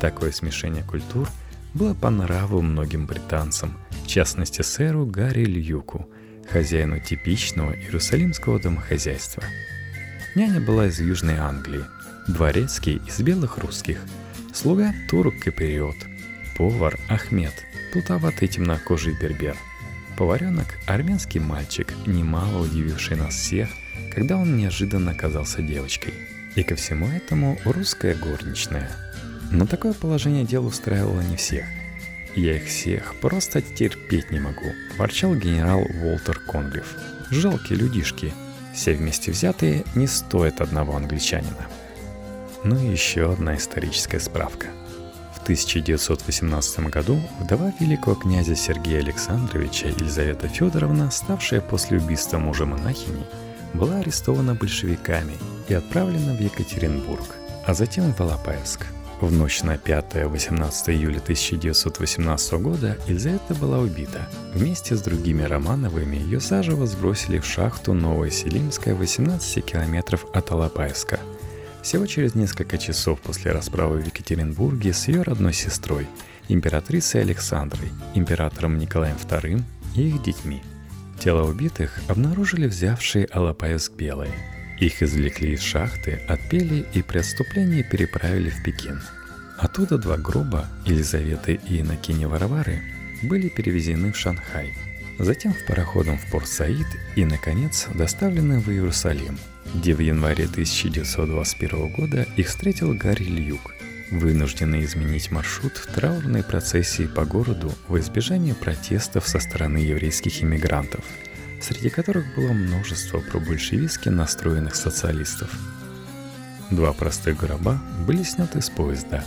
Такое 0.00 0.32
смешение 0.32 0.82
культур 0.82 1.28
было 1.74 1.94
по 1.94 2.10
нраву 2.10 2.62
многим 2.62 3.06
британцам– 3.06 3.76
частности 4.18 4.62
сэру 4.62 5.06
Гарри 5.06 5.44
Льюку, 5.44 6.08
хозяину 6.50 6.98
типичного 6.98 7.70
иерусалимского 7.70 8.58
домохозяйства. 8.58 9.44
Няня 10.34 10.60
была 10.60 10.88
из 10.88 10.98
Южной 10.98 11.36
Англии, 11.36 11.84
дворецкий 12.26 13.00
из 13.06 13.20
белых 13.20 13.58
русских, 13.58 14.00
слуга 14.52 14.92
турок 15.08 15.36
Киприот, 15.40 15.94
повар 16.56 16.98
Ахмед, 17.08 17.54
плутоватый 17.92 18.48
темнокожий 18.48 19.16
бербер, 19.20 19.56
поваренок 20.16 20.66
армянский 20.88 21.38
мальчик, 21.38 21.94
немало 22.04 22.64
удививший 22.64 23.16
нас 23.16 23.36
всех, 23.36 23.68
когда 24.12 24.36
он 24.36 24.56
неожиданно 24.56 25.12
оказался 25.12 25.62
девочкой. 25.62 26.14
И 26.56 26.64
ко 26.64 26.74
всему 26.74 27.06
этому 27.06 27.56
русская 27.64 28.16
горничная. 28.16 28.90
Но 29.52 29.64
такое 29.64 29.92
положение 29.92 30.44
дел 30.44 30.66
устраивало 30.66 31.20
не 31.20 31.36
всех. 31.36 31.66
«Я 32.34 32.56
их 32.56 32.66
всех 32.66 33.14
просто 33.16 33.62
терпеть 33.62 34.30
не 34.30 34.40
могу»,– 34.40 34.72
ворчал 34.98 35.34
генерал 35.34 35.80
Уолтер 35.80 36.38
Конгриф. 36.38 36.96
«Жалкие 37.30 37.78
людишки. 37.78 38.32
Все 38.74 38.94
вместе 38.94 39.32
взятые 39.32 39.84
не 39.94 40.06
стоят 40.06 40.60
одного 40.60 40.96
англичанина». 40.96 41.66
Ну 42.64 42.78
и 42.78 42.90
еще 42.90 43.32
одна 43.32 43.56
историческая 43.56 44.20
справка. 44.20 44.66
В 45.34 45.42
1918 45.42 46.80
году 46.90 47.18
вдова 47.40 47.72
великого 47.80 48.14
князя 48.14 48.54
Сергея 48.54 48.98
Александровича 48.98 49.88
Елизавета 49.88 50.48
Федоровна, 50.48 51.10
ставшая 51.10 51.60
после 51.60 51.98
убийства 51.98 52.38
мужа 52.38 52.66
монахини, 52.66 53.24
была 53.74 53.96
арестована 53.96 54.54
большевиками 54.54 55.34
и 55.68 55.74
отправлена 55.74 56.34
в 56.34 56.40
Екатеринбург, 56.40 57.36
а 57.66 57.74
затем 57.74 58.12
в 58.12 58.20
Алапаевск– 58.20 58.86
в 59.20 59.32
ночь 59.32 59.62
на 59.62 59.74
5-18 59.74 60.92
июля 60.92 61.18
1918 61.18 62.52
года 62.54 62.96
Елизавета 63.06 63.54
была 63.54 63.78
убита. 63.78 64.28
Вместе 64.54 64.96
с 64.96 65.02
другими 65.02 65.42
Романовыми 65.42 66.16
ее 66.16 66.40
заживо 66.40 66.86
сбросили 66.86 67.38
в 67.38 67.44
шахту 67.44 67.94
Новая 67.94 68.30
Селимская 68.30 68.94
18 68.94 69.64
километров 69.64 70.26
от 70.32 70.50
Алапаевска. 70.50 71.18
Всего 71.82 72.06
через 72.06 72.34
несколько 72.34 72.78
часов 72.78 73.20
после 73.20 73.52
расправы 73.52 74.00
в 74.00 74.06
Екатеринбурге 74.06 74.92
с 74.92 75.08
ее 75.08 75.22
родной 75.22 75.52
сестрой, 75.52 76.06
императрицей 76.48 77.22
Александрой, 77.22 77.88
императором 78.14 78.78
Николаем 78.78 79.16
II 79.16 79.62
и 79.96 80.08
их 80.08 80.22
детьми. 80.22 80.62
Тело 81.18 81.48
убитых 81.48 81.98
обнаружили 82.08 82.66
взявшие 82.66 83.26
Алапаевск 83.26 83.92
Белые– 83.92 84.32
их 84.80 85.02
извлекли 85.02 85.52
из 85.52 85.60
шахты, 85.60 86.20
отпели 86.28 86.86
и 86.94 87.02
при 87.02 87.18
отступлении 87.18 87.82
переправили 87.82 88.50
в 88.50 88.62
Пекин. 88.62 89.00
Оттуда 89.56 89.98
два 89.98 90.16
гроба 90.16 90.68
Елизаветы 90.86 91.60
и 91.68 91.80
Иннокени 91.80 92.26
Варвары 92.26 92.80
были 93.22 93.48
перевезены 93.48 94.12
в 94.12 94.16
Шанхай, 94.16 94.72
затем 95.18 95.52
в 95.52 95.66
пароходом 95.66 96.16
в 96.16 96.30
Порт-Саид 96.30 96.86
и, 97.16 97.24
наконец, 97.24 97.88
доставлены 97.92 98.60
в 98.60 98.68
Иерусалим, 98.70 99.36
где 99.74 99.94
в 99.94 99.98
январе 99.98 100.44
1921 100.44 101.88
года 101.92 102.26
их 102.36 102.46
встретил 102.46 102.94
Гарри 102.94 103.24
Льюк, 103.24 103.74
вынужденный 104.12 104.84
изменить 104.84 105.32
маршрут 105.32 105.76
в 105.76 105.92
траурной 105.92 106.44
процессии 106.44 107.08
по 107.08 107.24
городу 107.24 107.72
в 107.88 107.98
избежание 107.98 108.54
протестов 108.54 109.26
со 109.26 109.40
стороны 109.40 109.78
еврейских 109.78 110.40
иммигрантов– 110.40 111.04
среди 111.60 111.90
которых 111.90 112.34
было 112.34 112.52
множество 112.52 113.20
пробольшевистски 113.20 114.08
настроенных 114.08 114.74
социалистов. 114.76 115.50
Два 116.70 116.92
простых 116.92 117.38
гроба 117.38 117.80
были 118.06 118.22
сняты 118.22 118.60
с 118.60 118.68
поезда. 118.68 119.24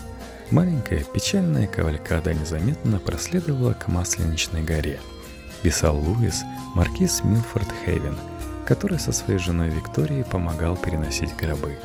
Маленькая 0.52 1.04
печальная 1.04 1.68
кавалькада 1.68 2.34
незаметно 2.34 3.00
проследовала 3.00 3.74
к 3.74 3.88
Масленичной 3.88 4.64
горе. 4.64 5.00
Писал 5.64 5.98
Луис, 5.98 6.42
маркиз 6.76 7.24
Милфорд 7.24 7.68
Хейвен, 7.86 8.18
который 8.66 9.00
со 9.00 9.12
своей 9.12 9.40
женой 9.40 9.70
Викторией 9.70 10.24
помогал 10.24 10.76
переносить 10.76 11.36
гробы. 11.36 11.78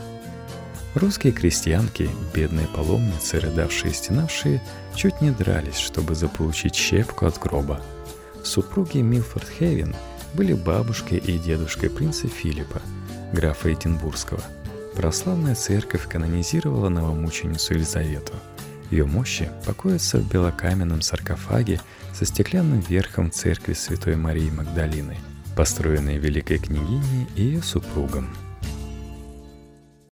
Русские 0.94 1.32
крестьянки, 1.32 2.08
бедные 2.34 2.66
паломницы, 2.68 3.38
рыдавшие 3.38 3.92
и 3.92 3.94
стенавшие, 3.94 4.62
чуть 4.94 5.20
не 5.20 5.30
дрались, 5.30 5.76
чтобы 5.76 6.14
заполучить 6.14 6.74
щепку 6.74 7.26
от 7.26 7.38
гроба. 7.38 7.82
Супруги 8.42 8.98
Милфорд 8.98 9.48
Хейвен– 9.48 9.94
были 10.36 10.52
бабушкой 10.52 11.18
и 11.18 11.38
дедушкой 11.38 11.88
принца 11.88 12.28
Филиппа, 12.28 12.82
графа 13.32 13.72
Эдинбургского. 13.72 14.42
Православная 14.94 15.54
церковь 15.54 16.06
канонизировала 16.06 16.90
новомученицу 16.90 17.74
Елизавету. 17.74 18.34
Ее 18.90 19.06
мощи 19.06 19.50
покоятся 19.64 20.18
в 20.18 20.30
белокаменном 20.30 21.00
саркофаге 21.00 21.80
со 22.14 22.26
стеклянным 22.26 22.80
верхом 22.80 23.32
церкви 23.32 23.72
Святой 23.72 24.16
Марии 24.16 24.50
Магдалины, 24.50 25.16
построенной 25.56 26.18
Великой 26.18 26.58
княгиней 26.58 27.26
и 27.34 27.42
ее 27.42 27.62
супругом– 27.62 28.28